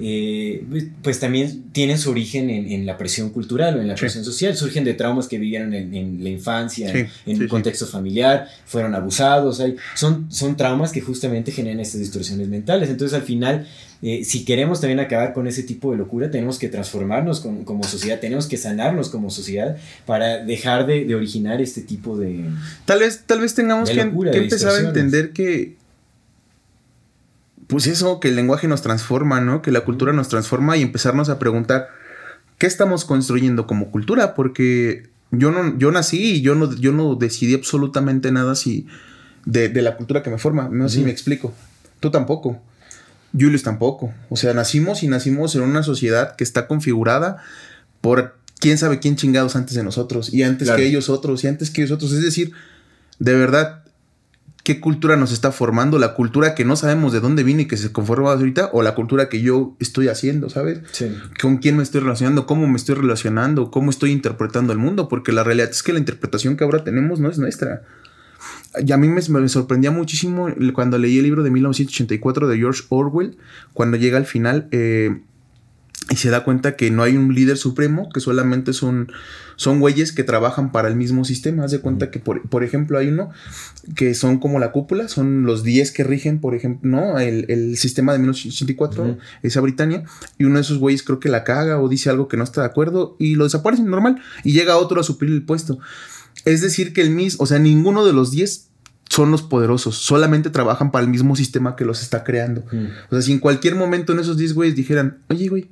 [0.00, 0.64] eh,
[1.02, 4.00] pues también tienen su origen en, en la presión cultural o en la Sí.
[4.00, 7.48] presión social, surgen de traumas que vivieron en, en la infancia, Sí, en, un sí.
[7.48, 12.88] contexto familiar, fueron abusados, hay, son, son traumas que justamente generan estas distorsiones mentales.
[12.90, 13.66] Entonces al final,
[14.02, 17.84] eh, si queremos también acabar con ese tipo de locura, tenemos que transformarnos con- como
[17.84, 19.76] sociedad, tenemos que sanarnos como sociedad
[20.06, 22.44] para dejar de, de originar este tipo de...
[22.84, 25.76] Tal vez, tal vez tengamos que, locura, que de empezar a entender que.
[27.72, 29.62] Pues eso, que el lenguaje nos transforma, ¿no?
[29.62, 31.88] Que la cultura nos transforma y empezarnos a preguntar
[32.58, 37.14] qué estamos construyendo como cultura, porque yo no, yo nací y yo no, yo no
[37.16, 38.86] decidí absolutamente nada si
[39.46, 40.68] de, de la cultura que me forma.
[40.70, 41.52] No sé si me explico.
[41.98, 42.60] Tú tampoco.
[43.32, 44.12] Julius tampoco.
[44.28, 47.38] O sea, nacimos y nacimos en una sociedad que está configurada
[48.02, 50.78] por quién sabe quién chingados antes de nosotros y antes Claro.
[50.78, 52.12] que ellos otros y antes que ellos otros.
[52.12, 52.52] Es decir,
[53.18, 53.81] de verdad,
[54.62, 55.98] ¿qué cultura nos está formando?
[55.98, 58.70] ¿La cultura que no sabemos de dónde viene y que se conforma ahorita?
[58.72, 60.80] ¿O la cultura que yo estoy haciendo, sabes?
[61.40, 62.46] ¿Con quién me estoy relacionando?
[62.46, 63.70] ¿Cómo me estoy relacionando?
[63.70, 65.08] ¿Cómo estoy interpretando el mundo?
[65.08, 67.82] Porque la realidad es que la interpretación que ahora tenemos no es nuestra.
[68.84, 72.82] Y a mí me, me sorprendía muchísimo cuando leí el libro de 1984 de George
[72.88, 73.36] Orwell,
[73.74, 75.20] cuando llega al final eh,
[76.10, 79.12] y se da cuenta que no hay un líder supremo, que solamente son,
[79.56, 81.64] son güeyes que trabajan para el mismo sistema.
[81.64, 83.30] Haz de cuenta que, por, por ejemplo, hay uno
[83.94, 87.18] que son como la cúpula, son los 10 que rigen, por ejemplo, ¿no?
[87.18, 89.18] El, el sistema de 1984, Ujú.
[89.42, 90.04] esa Britannia,
[90.38, 92.62] y uno de esos güeyes creo que la caga o dice algo que no está
[92.62, 95.78] de acuerdo y lo desaparecen normal y llega otro a suplir el puesto.
[96.44, 98.68] Es decir, que el mismo, o sea, ninguno de los 10
[99.08, 102.64] son los poderosos, solamente trabajan para el mismo sistema que los está creando.
[103.10, 105.68] O sea, si en cualquier momento en esos 10 güeyes dijeran, oye, güey,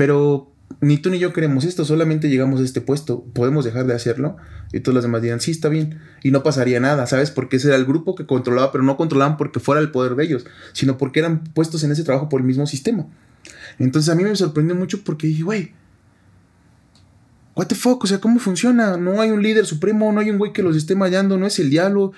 [0.00, 3.92] pero ni tú ni yo queremos esto, solamente llegamos a este puesto, podemos dejar de
[3.92, 4.38] hacerlo.
[4.72, 6.00] Y todos los demás dirían, sí, está bien.
[6.22, 7.30] Y no pasaría nada, ¿sabes?
[7.30, 10.24] Porque ese era el grupo que controlaba, pero no controlaban porque fuera el poder de
[10.24, 13.08] ellos, sino porque eran puestos en ese trabajo por el mismo sistema.
[13.78, 15.74] Entonces a mí me sorprendió mucho porque dije, güey,
[17.54, 18.96] what the fuck, o sea, ¿cómo funciona?
[18.96, 21.58] No hay un líder supremo, no hay un güey que los esté mallando, no es
[21.58, 22.12] el diablo.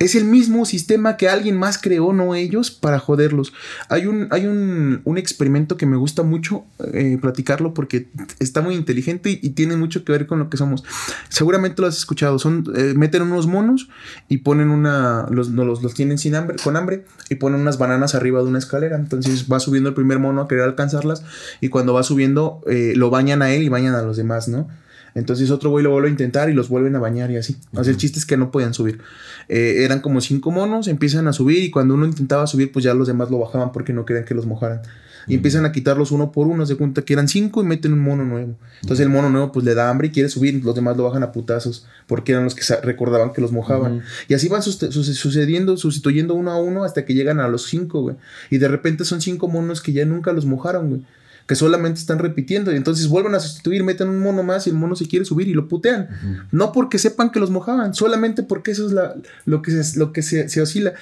[0.00, 3.52] Es el mismo sistema que alguien más creó, no ellos, para joderlos.
[3.88, 8.08] Hay un, hay un, un experimento que me gusta mucho eh, platicarlo porque
[8.40, 10.82] está muy inteligente y, tiene mucho que ver con lo que somos.
[11.28, 12.40] Seguramente lo has escuchado.
[12.40, 13.88] Son, eh, meten unos monos
[14.28, 15.26] y ponen una.
[15.30, 18.58] Los, los, los tienen sin hambre, con hambre y ponen unas bananas arriba de una
[18.58, 18.96] escalera.
[18.96, 21.22] Entonces va subiendo el primer mono a querer alcanzarlas
[21.60, 24.68] y cuando va subiendo eh, lo bañan a él y bañan a los demás, ¿no?
[25.14, 27.56] Entonces otro güey lo vuelve a intentar y los vuelven a bañar y así.
[27.74, 29.00] O sea, el chiste es que no podían subir.
[29.48, 32.94] Eh, eran como cinco monos, empiezan a subir y cuando uno intentaba subir, pues ya
[32.94, 34.82] los demás lo bajaban porque no querían que los mojaran.
[35.26, 38.00] Y empiezan a quitarlos uno por uno, se cuenta que eran cinco y meten un
[38.00, 38.56] mono nuevo.
[38.82, 41.22] Entonces el mono nuevo pues le da hambre y quiere subir, los demás lo bajan
[41.22, 44.02] a putazos porque eran los que recordaban que los mojaban.
[44.28, 48.16] Y así van sucediendo, sustituyendo uno a uno hasta que llegan a los cinco, güey.
[48.50, 51.02] Y de repente son cinco monos que ya nunca los mojaron, güey.
[51.46, 54.76] Que solamente están repitiendo y entonces vuelven a sustituir, meten un mono más y el
[54.76, 56.08] mono se quiere subir y lo putean.
[56.52, 59.14] No porque sepan que los mojaban, solamente porque eso es la,
[59.44, 60.94] lo que, se, lo que se, se oscila.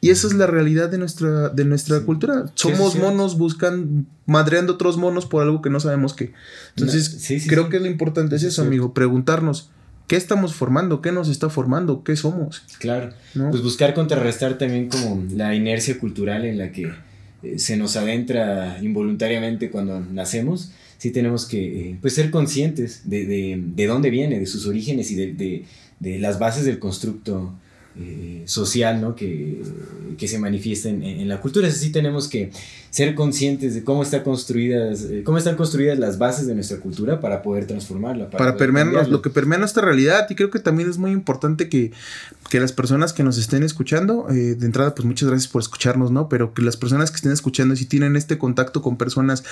[0.00, 2.46] Y esa es la realidad de nuestra, de nuestra cultura.
[2.54, 6.32] Sí, Somos monos buscan, madreando otros monos por algo que no sabemos qué.
[6.76, 9.70] Entonces, No, creo que lo importante es eso, es amigo, preguntarnos.
[10.06, 11.02] ¿Qué estamos formando?
[11.02, 12.02] ¿Qué nos está formando?
[12.02, 12.64] ¿Qué somos?
[12.80, 13.10] Claro.
[13.34, 13.50] ¿No?
[13.50, 16.90] Pues buscar contrarrestar también como la inercia cultural en la que
[17.42, 20.72] eh, se nos adentra involuntariamente cuando nacemos.
[20.98, 25.10] Sí tenemos que eh, pues ser conscientes de, de- de dónde viene, de sus orígenes
[25.10, 25.64] y de, de-
[25.98, 27.54] de las bases del constructo
[27.98, 29.14] eh, social ¿no?
[29.16, 29.62] que,
[30.16, 31.68] que se manifiesta en, en la cultura.
[31.68, 32.50] Así tenemos que
[32.90, 37.20] ser conscientes de cómo, está construidas, eh, cómo están construidas las bases de nuestra cultura
[37.20, 38.30] para poder transformarla.
[38.30, 39.04] para cambiarla.
[39.04, 40.26] lo que permea nuestra realidad.
[40.28, 41.92] Y creo que también es muy importante que,
[42.48, 46.10] que las personas que nos estén escuchando, eh, de entrada, pues muchas gracias por escucharnos,
[46.10, 46.28] ¿no?
[46.28, 49.44] Pero que las personas que estén escuchando, si tienen este contacto con personas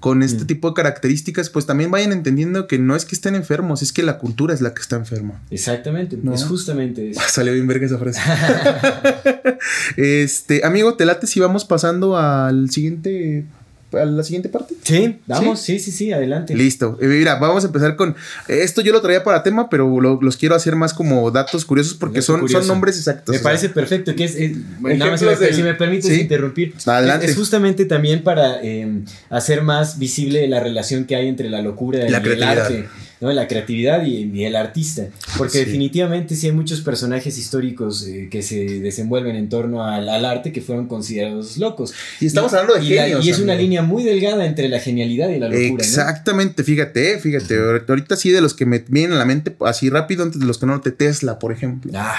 [0.00, 0.46] con este Mm.
[0.46, 4.02] tipo de características, pues también vayan entendiendo que no es que estén enfermos, es que
[4.02, 5.42] la cultura es la que está enferma.
[5.50, 6.34] Exactamente, ¿No?
[6.34, 7.20] es justamente eso.
[7.28, 8.20] Salió bien verga esa frase.
[9.96, 13.44] este, amigo, te late si vamos pasando al siguiente
[13.92, 14.74] a la siguiente parte?
[14.82, 16.54] Sí, vamos, sí, sí, sí, adelante.
[16.54, 16.98] Listo.
[17.00, 18.14] Eh, mira, vamos a empezar con.
[18.46, 21.94] Esto yo lo traía para tema, pero lo- los quiero hacer más como datos curiosos
[21.94, 22.60] porque Dato son, curioso.
[22.62, 23.32] son nombres exactos.
[23.32, 23.44] Me sea.
[23.44, 26.20] parece perfecto, que es, es- nada más si me, del- si me permites Sí.
[26.20, 27.26] interrumpir, Adelante.
[27.26, 28.86] es justamente también para eh,
[29.30, 32.66] hacer más visible la relación que hay entre la locura La y el creatividad.
[32.66, 32.88] arte,
[33.20, 33.32] ¿no?
[33.32, 35.06] la creatividad y, y el artista,
[35.38, 35.64] porque Sí.
[35.64, 40.52] definitivamente sí hay muchos personajes históricos eh, que se desenvuelven en torno al, al arte
[40.52, 41.92] que fueron considerados locos.
[42.20, 43.62] Y estamos hablando de y la- genios, y es una amigo.
[43.62, 45.68] línea muy delgada entre la genialidad y la locura.
[45.70, 45.76] ¿no?
[45.78, 47.56] Exactamente, fíjate, eh, fíjate.
[47.88, 50.58] Ahorita sí de los que me vienen a la mente así rápido, antes de los
[50.58, 51.92] que no, de Tesla, por ejemplo.
[51.94, 52.14] Ah,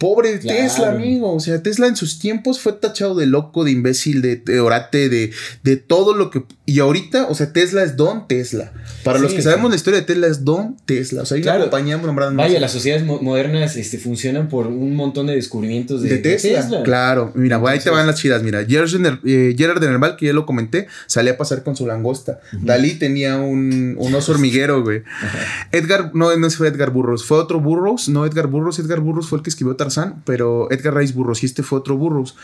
[0.00, 0.58] Pobre Claro.
[0.58, 1.32] Tesla, amigo.
[1.34, 5.08] O sea, Tesla en sus tiempos fue tachado de loco, de imbécil, de, de orate,
[5.10, 5.30] de,
[5.62, 6.42] de todo lo que.
[6.66, 8.72] Y ahorita, o sea, Tesla es Don Tesla.
[9.04, 9.44] Para Sí, los que sí.
[9.44, 11.22] sabemos la historia de Tesla es Don Tesla.
[11.22, 11.58] O sea, hay Claro.
[11.58, 15.34] una compañía nombrada vaya, más- las sociedades mo- modernas este, funcionan por un montón de
[15.34, 16.82] descubrimientos de, de Tesla.
[16.82, 18.42] Claro, mira, ahí te van las chidas.
[18.42, 18.88] Mira, Gerard,
[19.26, 22.40] eh, Gerard de Nerval, que ya lo comenté, salía a pasar con su langosta.
[22.52, 25.02] Dalí tenía un, un oso hormiguero, güey.
[25.72, 28.78] Edgar, no, no fue Edgar Burroughs, fue otro Burroughs, no Edgar Burroughs.
[28.78, 29.89] Edgar Burroughs fue el que escribió Tarzán,
[30.24, 32.34] pero Edgar Rice Burroughs, y este fue otro Burroughs.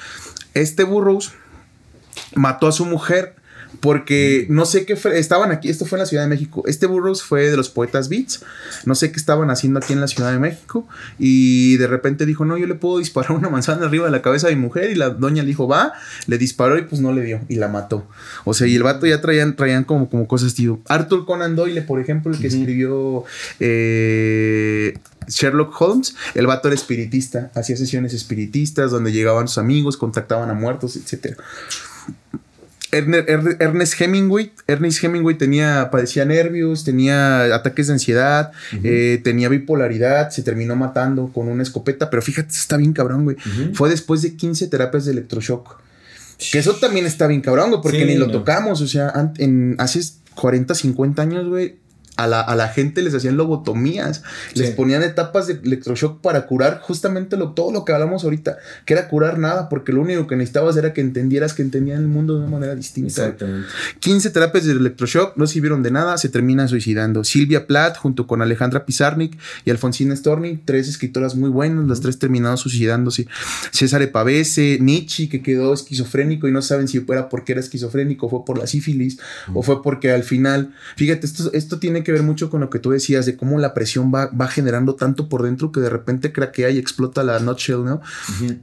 [0.54, 1.32] Este Burroughs
[2.34, 3.34] mató a su mujer.
[3.80, 6.62] Porque no sé qué fue, estaban aquí, esto fue en la Ciudad de México.
[6.66, 8.42] Este Burroughs fue de los poetas Beats.
[8.84, 10.86] No sé qué estaban haciendo aquí en la Ciudad de México.
[11.18, 14.48] Y de repente dijo, no, yo le puedo disparar una manzana arriba de la cabeza
[14.48, 14.90] de mi mujer.
[14.90, 15.92] Y la doña le dijo, va,
[16.26, 17.40] le disparó y pues no le dio.
[17.48, 18.06] Y la mató.
[18.44, 20.80] O sea, y el vato ya traían, traían como, como cosas, tío.
[20.88, 23.24] Arthur Conan Doyle, por ejemplo, el que escribió
[23.60, 27.50] eh, Sherlock Holmes, el vato era espiritista.
[27.54, 30.96] Hacía sesiones espiritistas donde llegaban sus amigos, contactaban a muertos,
[32.92, 38.52] Erne- Ernest Hemingway, Ernest Hemingway tenía, padecía nervios, tenía ataques de ansiedad,
[38.84, 43.36] eh, tenía bipolaridad, se terminó matando con una escopeta, pero fíjate, está bien cabrón, güey.
[43.74, 45.80] Fue después de 15 terapias de electroshock.
[46.52, 48.32] Que eso también está bien cabrón, güey, porque Sí, ni lo no.
[48.32, 50.00] tocamos, o sea, en, hace
[50.36, 51.76] 40, 50 años, güey.
[52.16, 54.22] A la, a la gente les hacían lobotomías,
[54.54, 58.94] les ponían etapas de electroshock para curar justamente lo, todo lo que hablamos ahorita, que
[58.94, 62.34] era curar nada, porque lo único que necesitabas era que entendieras que entendían el mundo
[62.34, 63.08] de una manera distinta.
[63.08, 63.68] Exactamente.
[64.00, 67.24] 15 terapias de electroshock no sirvieron de nada, se terminan suicidando.
[67.24, 72.18] Silvia Plath junto con Alejandra Pizarnik y Alfonsina Storni, tres escritoras muy buenas, las tres
[72.18, 73.26] terminaron suicidándose.
[73.72, 78.44] César Pavese, Nietzsche que quedó esquizofrénico y no saben si era porque era esquizofrénico, fue
[78.44, 79.18] por la sífilis
[79.54, 82.78] o fue porque al final, fíjate, esto, esto tiene que ver mucho con lo que
[82.78, 86.32] tú decías de cómo la presión va, va generando tanto por dentro que de repente
[86.32, 88.00] craquea y explota la nutshell, ¿no?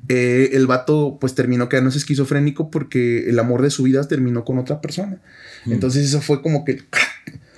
[0.07, 4.57] Eh, el vato pues terminó quedándose esquizofrénico porque el amor de su vida terminó con
[4.57, 5.21] otra persona.
[5.65, 6.83] Entonces eso fue como que...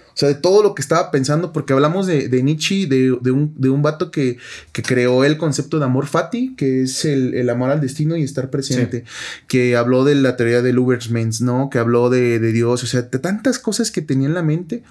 [0.07, 3.31] O sea, de todo lo que estaba pensando, porque hablamos de, de Nietzsche, de, de
[3.31, 4.37] un, de un vato que,
[4.71, 8.23] que creó el concepto de amor fati, que es el, el amor al destino y
[8.23, 9.03] estar presente,
[9.49, 11.69] que habló de la teoría del Ubermens, ¿no?
[11.69, 14.83] Que habló de, de Dios, o sea, de tantas cosas que tenía en la mente,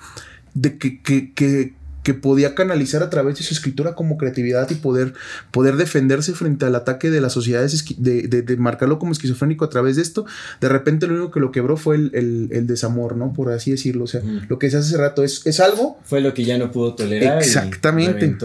[0.54, 4.74] de que, que, que, que podía canalizar a través de su escritura como creatividad y
[4.74, 5.14] poder,
[5.50, 9.70] poder defenderse frente al ataque de las sociedades, de, de- de marcarlo como esquizofrénico a
[9.70, 10.26] través de esto,
[10.60, 13.32] de repente lo único que lo quebró fue el, el- el desamor, ¿no?
[13.32, 14.04] Por así decirlo.
[14.04, 16.58] O sea, lo que se hace hace rato es, es algo Fue lo que ya
[16.58, 17.38] no pudo tolerar.
[17.38, 18.36] Exactamente.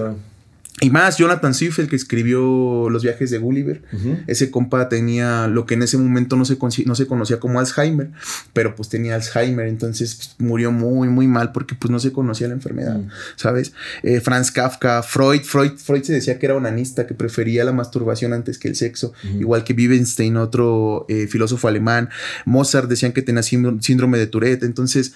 [0.81, 1.17] Y más.
[1.17, 3.81] Jonathan Swift, el que escribió Los viajes de Gulliver,
[4.27, 8.11] ese compa tenía lo que en ese momento no se, no se conocía como Alzheimer,
[8.53, 12.47] pero pues tenía Alzheimer, entonces pues, murió muy, muy mal porque pues no se conocía
[12.47, 13.09] la enfermedad, Mm.
[13.35, 13.73] ¿sabes?
[14.03, 18.33] Eh, Franz Kafka, Freud, Freud, Freud se decía que era onanista, que prefería la masturbación
[18.33, 22.09] antes que el sexo, igual que Wittgenstein, otro eh, filósofo alemán,
[22.45, 25.13] Mozart decían que tenía síndrome- síndrome de Tourette, entonces...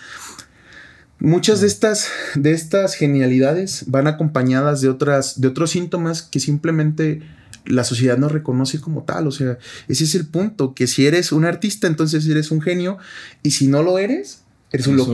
[1.23, 7.21] Muchas de estas, de estas genialidades van acompañadas de otras, de otros síntomas que simplemente
[7.65, 9.27] la sociedad no reconoce como tal.
[9.27, 9.57] O sea,
[9.87, 12.97] ese es el punto, que si eres un artista, entonces eres un genio,
[13.41, 14.41] y si no lo eres,
[14.73, 15.13] eres un loco,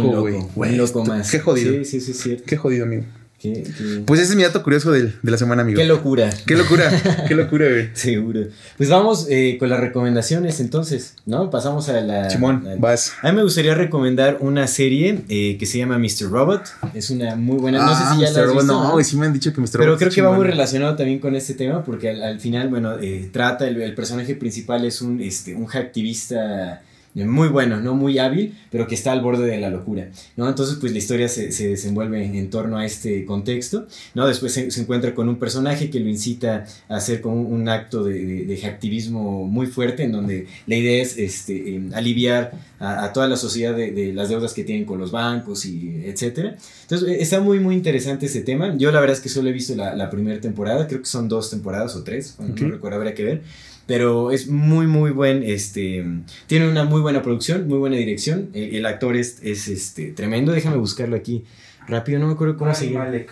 [0.55, 0.71] güey.
[0.71, 1.29] Un loco más.
[1.29, 1.73] Qué jodido.
[1.73, 2.43] Sí, sí, sí, cierto.
[2.47, 3.05] Qué jodido, amigo.
[3.39, 5.77] Qué, qué- Pues ese es mi dato curioso del- de la semana, amigo.
[5.79, 6.29] qué locura.
[6.45, 6.91] Qué locura,
[7.27, 7.89] qué locura, güey.
[7.93, 8.41] Seguro.
[8.77, 11.49] Pues vamos eh, con las recomendaciones entonces, ¿no?
[11.49, 12.29] Pasamos a la...
[12.29, 13.13] Simón, a- vas.
[13.21, 16.29] A mí me gustaría recomendar una serie eh, que se llama Mr.
[16.29, 16.63] Robot.
[16.93, 17.79] Es una muy buena...
[17.85, 18.33] no sé Ah, si ya Mr.
[18.35, 19.69] la has Robot, visto, no, güey, sí me han dicho que Mr.
[19.71, 22.39] Pero Robot creo está que va muy relacionado también con este tema porque al, al
[22.41, 26.81] final, bueno, eh, trata, el, el personaje principal es un, este, un hacktivista
[27.15, 30.47] muy bueno, no muy hábil, pero que está al borde de la locura, ¿no?
[30.47, 34.27] Entonces, pues la historia se, se desenvuelve en torno a este contexto, ¿no?
[34.27, 37.69] Después se, se encuentra con un personaje que lo incita a hacer como un, un
[37.69, 42.51] acto de, de, de hacktivismo muy fuerte, en donde la idea es este, eh, aliviar
[42.79, 46.03] a, a toda la sociedad de, de las deudas que tienen con los bancos y
[46.05, 46.55] etcétera.
[46.83, 48.75] Entonces, eh, está muy, muy interesante ese tema.
[48.77, 51.27] Yo la verdad es que solo he visto la, la primera temporada, creo que son
[51.27, 52.61] dos temporadas o tres, bueno, Ok.
[52.61, 53.41] no recuerdo, habría que ver.
[53.89, 56.05] Pero es muy, muy buen, este,
[56.45, 60.51] tiene una muy buena producción, muy buena dirección, el, el actor es, es, este, tremendo,
[60.51, 61.43] déjame buscarlo aquí
[61.87, 63.09] rápido, no me acuerdo cómo se llama.
[63.15, 63.25] Eh,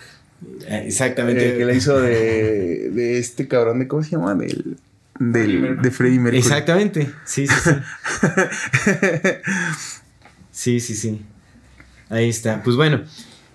[0.67, 1.53] Exactamente.
[1.53, 4.33] Eh, que la hizo de, de este cabrón de, ¿cómo se llama?
[4.33, 4.77] Del,
[5.19, 6.39] del, de Freddie Mercury.
[6.39, 7.71] Exactamente, sí, sí, sí.
[10.51, 11.21] sí, sí, sí.
[12.09, 12.63] Ahí está.
[12.63, 13.03] Pues bueno,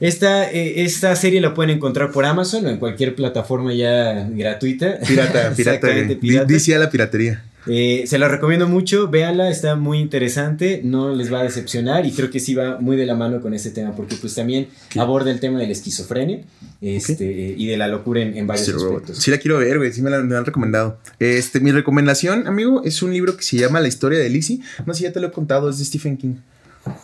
[0.03, 4.99] esta, eh, esta serie la pueden encontrar por Amazon o en cualquier plataforma ya gratuita.
[5.07, 6.45] Pirata, pirata.
[6.45, 7.45] Dice a la piratería.
[7.69, 12.11] Eh, se la recomiendo mucho, véanla, está muy interesante, no les va a decepcionar y
[12.11, 14.67] creo que sí va muy de la mano con este tema porque pues también
[14.99, 16.41] aborda el tema de la esquizofrenia
[16.81, 19.19] este, y de la locura en, en varios Sí, aspectos.
[19.19, 19.93] Sí la quiero ver, güey.
[19.93, 20.99] Sí me la, me la han recomendado.
[21.21, 24.59] Este, mi recomendación, amigo, es un libro que se llama La historia de Lizzie.
[24.85, 26.35] No sé si ya te lo he contado, es de Stephen King.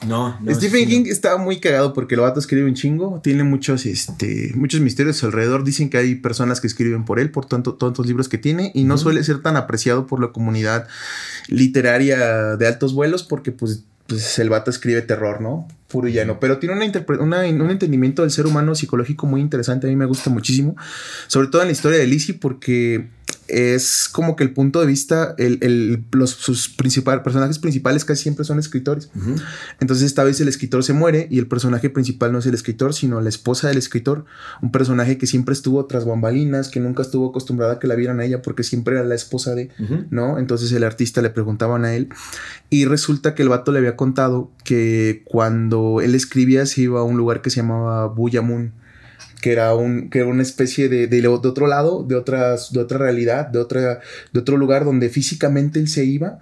[0.07, 0.55] No, no.
[0.55, 4.53] Stephen sí, King estaba muy cagado porque el vato escribe un chingo, tiene muchos, este,
[4.55, 5.64] muchos misterios alrededor.
[5.64, 8.85] Dicen que hay personas que escriben por él, por tanto, tantos libros que tiene, y
[8.85, 10.89] no suele ser tan apreciado por la comunidad
[11.49, 15.68] literaria de altos vuelos porque, pues, pues el vato escribe terror, ¿no?
[15.89, 16.39] Puro llano.
[16.39, 16.84] Pero tiene una
[17.20, 19.86] una- un entendimiento del ser humano psicológico muy interesante.
[19.86, 20.76] A mí me gusta muchísimo.
[21.26, 23.09] Sobre todo en la historia de Lizzie, porque
[23.47, 28.24] es como que el punto de vista, el, el- los, sus principal, personajes principales casi
[28.24, 29.11] siempre son escritores.
[29.16, 29.36] Ujú.
[29.80, 32.93] Entonces esta vez el escritor se muere y el personaje principal no es el escritor,
[32.93, 34.26] sino la esposa del escritor,
[34.61, 38.20] un personaje que siempre estuvo tras bambalinas, que nunca estuvo acostumbrada a que la vieran
[38.20, 40.05] a ella porque siempre era la esposa de, Ujú.
[40.11, 40.39] ¿no?
[40.39, 42.09] Entonces el artista le preguntaban a él
[42.68, 47.05] y resulta que el vato le había contado que cuando él escribía se iba a
[47.05, 48.72] un lugar que se llamaba Buyamun
[49.41, 52.80] que era un que era una especie de, de, de otro lado, de otras de
[52.80, 54.01] otra realidad, de otra
[54.32, 56.39] de otro lugar donde físicamente él se iba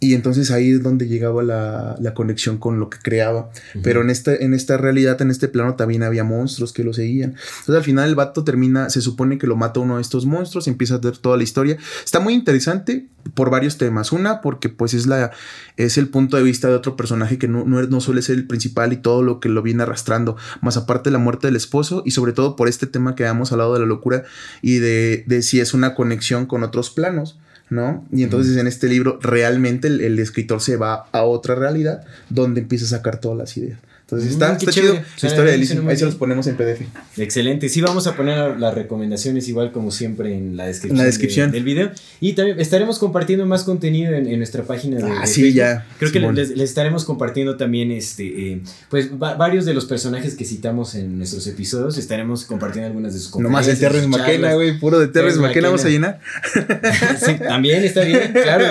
[0.00, 3.50] y entonces ahí es donde llegaba la, la conexión con lo que creaba.
[3.82, 7.36] Pero en esta, en esta realidad, en este plano, también había monstruos que lo seguían.
[7.60, 10.66] Entonces al final el vato termina, se supone que lo mata uno de estos monstruos,
[10.66, 11.76] empieza a ver toda la historia.
[12.04, 14.10] Está muy interesante por varios temas.
[14.10, 15.30] Una, porque pues es la
[15.76, 18.46] es el punto de vista de otro personaje que no, no, no suele ser el
[18.46, 20.36] principal y todo lo que lo viene arrastrando.
[20.60, 23.74] Más aparte la muerte del esposo y sobre todo por este tema que habíamos hablado
[23.74, 24.24] de la locura
[24.60, 27.38] y de, de si es una conexión con otros planos.
[27.70, 28.04] ¿no?
[28.12, 32.60] Y entonces en este libro realmente el, el escritor se va a otra realidad donde
[32.60, 33.78] empieza a sacar todas las ideas.
[34.12, 34.94] Entonces Mm, está, chido.
[34.94, 36.82] La Suena historia de Ahí se los ponemos en PDF.
[37.16, 37.68] Excelente.
[37.70, 41.50] Sí, vamos a poner las recomendaciones igual como siempre en la descripción, En la descripción.
[41.50, 41.90] de- del video.
[42.20, 45.56] Y también estaremos compartiendo más contenido en, en nuestra página de, Ah, de sí, Facebook.
[45.56, 45.86] ya.
[45.98, 48.60] Creo que les, les estaremos compartiendo también este, eh,
[48.90, 51.96] pues va- varios de los personajes que citamos en nuestros episodios.
[51.96, 54.78] Estaremos compartiendo algunas de sus Nomás conferencias, Terrence McKenna, güey.
[54.78, 56.20] Puro de Terrence McKenna vamos a llenar.
[57.24, 58.64] Sí, también está bien, claro.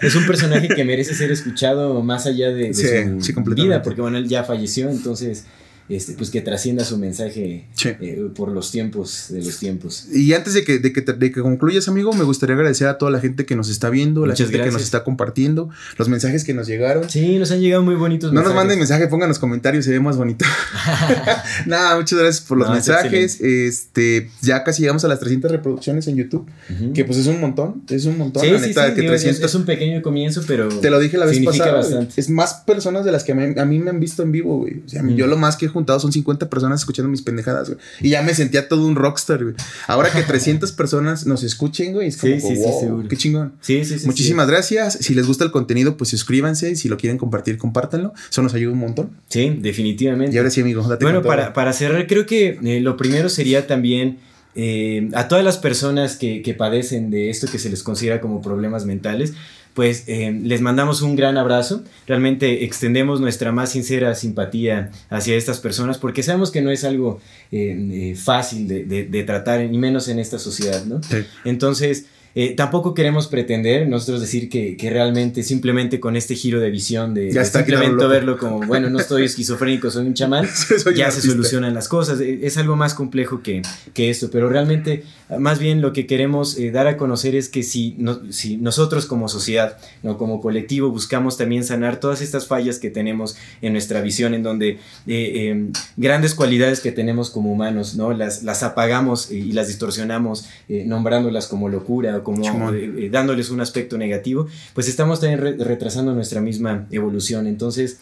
[0.00, 4.00] Es, un personaje que merece ser escuchado más allá de, de Sí, su vida, porque
[4.00, 5.44] bueno, él ya falleció, entonces,
[5.88, 7.90] este, pues que trascienda su mensaje Sí.
[8.00, 10.06] eh, por los tiempos de los tiempos.
[10.12, 13.10] Y antes de que, de, que, de que concluyas, amigo, me gustaría agradecer a toda
[13.10, 14.72] la gente que nos está viendo, la Muchas gente que gracias.
[14.74, 17.08] nos está compartiendo, los mensajes que nos llegaron.
[17.08, 18.56] Sí, nos han llegado muy bonitos No nos mensajes.
[18.56, 20.44] manden mensaje, pongan los comentarios, se ve más bonito.
[21.66, 23.40] Nada, muchas gracias por los No, es mensajes.
[23.40, 26.92] Este, ya casi llegamos a las 300 reproducciones en YouTube, Ujú.
[26.92, 28.42] que pues es un montón, es un montón.
[28.42, 30.98] Sí, la sí, neta, que digo, es- 300 es, un pequeño comienzo, pero Te lo
[30.98, 31.72] dije la vez pasada.
[31.72, 32.14] bastante.
[32.20, 34.82] Es más personas de las que me- a mí me han visto en vivo, güey.
[34.84, 35.16] O sea, Mm.
[35.16, 37.80] yo lo más que he juntado son 50 personas escuchando mis pendejadas, güey.
[38.00, 39.54] Y ya me sentía todo un rockstar, güey.
[39.86, 43.08] Ahora que 300 personas nos escuchen, güey, es como, Sí, sí, sí, wow, seguro.
[43.08, 43.52] qué chingón.
[43.60, 44.06] Sí, sí, sí.
[44.06, 44.94] Muchísimas gracias.
[45.00, 46.76] Si les gusta el contenido, pues suscríbanse.
[46.76, 48.12] Si lo quieren compartir, compártanlo.
[48.30, 49.10] Eso nos ayuda un montón.
[49.28, 50.34] Sí, Sí, definitivamente.
[50.34, 53.66] Y ahora sí, amigo, date Bueno, para, para cerrar, creo que eh, lo primero sería
[53.66, 54.18] también
[54.54, 58.40] eh, a todas las personas que, que padecen de esto que se les considera como
[58.40, 59.34] problemas mentales,
[59.76, 61.84] pues eh, les mandamos un gran abrazo.
[62.08, 67.20] Realmente extendemos nuestra más sincera simpatía hacia estas personas porque sabemos que no es algo
[67.52, 71.02] eh, eh, fácil de, de- de tratar, ni menos en esta sociedad, ¿no?
[71.02, 71.18] Sí.
[71.44, 72.06] Entonces,
[72.38, 77.14] eh, tampoco queremos pretender nosotros decir que, que realmente simplemente con este giro de visión
[77.14, 80.46] de, Ya de está, quítalo, simplemente verlo como, bueno, no estoy esquizofrénico, soy un chamán,
[80.82, 82.20] Soy ya se solucionan las cosas.
[82.20, 83.62] Eh, Es algo más complejo que,
[83.94, 85.02] que esto, pero realmente,
[85.38, 89.06] más bien lo que queremos eh, dar a conocer es que si, no- si nosotros
[89.06, 90.18] como sociedad, ¿no?
[90.18, 94.68] como colectivo, buscamos también sanar todas estas fallas que tenemos en nuestra visión, en donde
[94.68, 98.12] eh, eh, grandes cualidades que tenemos como humanos, ¿no?
[98.12, 104.46] las, las apagamos y las distorsionamos, nombrándolas como locura como eh, dándoles un aspecto negativo,
[104.74, 107.46] pues estamos también re- retrasando nuestra misma evolución.
[107.46, 108.00] Entonces,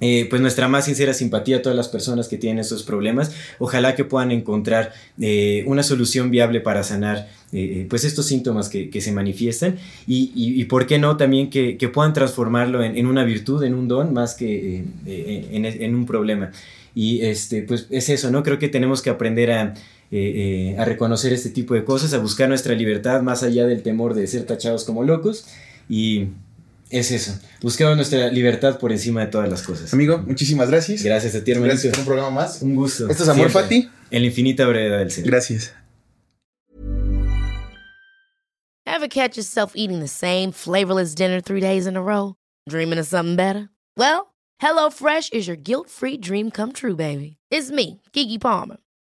[0.00, 3.32] eh, pues nuestra más sincera simpatía a todas las personas que tienen estos problemas.
[3.58, 8.90] Ojalá que puedan encontrar eh, una solución viable para sanar eh, pues estos síntomas que,
[8.90, 9.76] que se manifiestan
[10.06, 13.62] y, y- y por qué no también que, que puedan transformarlo en, en una virtud,
[13.64, 16.50] en un don, más que en, en un problema.
[16.94, 18.42] Y este, pues es eso, ¿no?
[18.42, 19.74] Creo que tenemos que aprender a
[20.14, 24.12] eh, a reconocer este tipo de cosas, a buscar nuestra libertad más allá del temor
[24.12, 25.46] de ser tachados como locos.
[25.88, 26.28] Y
[26.90, 27.32] es eso,
[27.62, 29.92] buscamos nuestra libertad por encima de todas las cosas.
[29.94, 31.02] Amigo, muchísimas gracias.
[31.02, 31.72] Gracias a ti, hermanito.
[31.72, 32.60] Gracias por un programa más.
[32.60, 33.08] Un gusto.
[33.08, 33.78] Esto es Amor Siempre.
[33.80, 33.90] Fati.
[34.10, 35.24] En la infinita brevedad del ser.
[35.24, 35.72] Gracias.
[38.84, 42.34] Ever catch yourself eating the same flavorless dinner three days in a row?
[42.68, 43.70] Dreaming of something better?
[43.96, 47.38] Well, HelloFresh is your guilt-free dream come true, baby.
[47.50, 48.76] It's me, Kiki Palmer.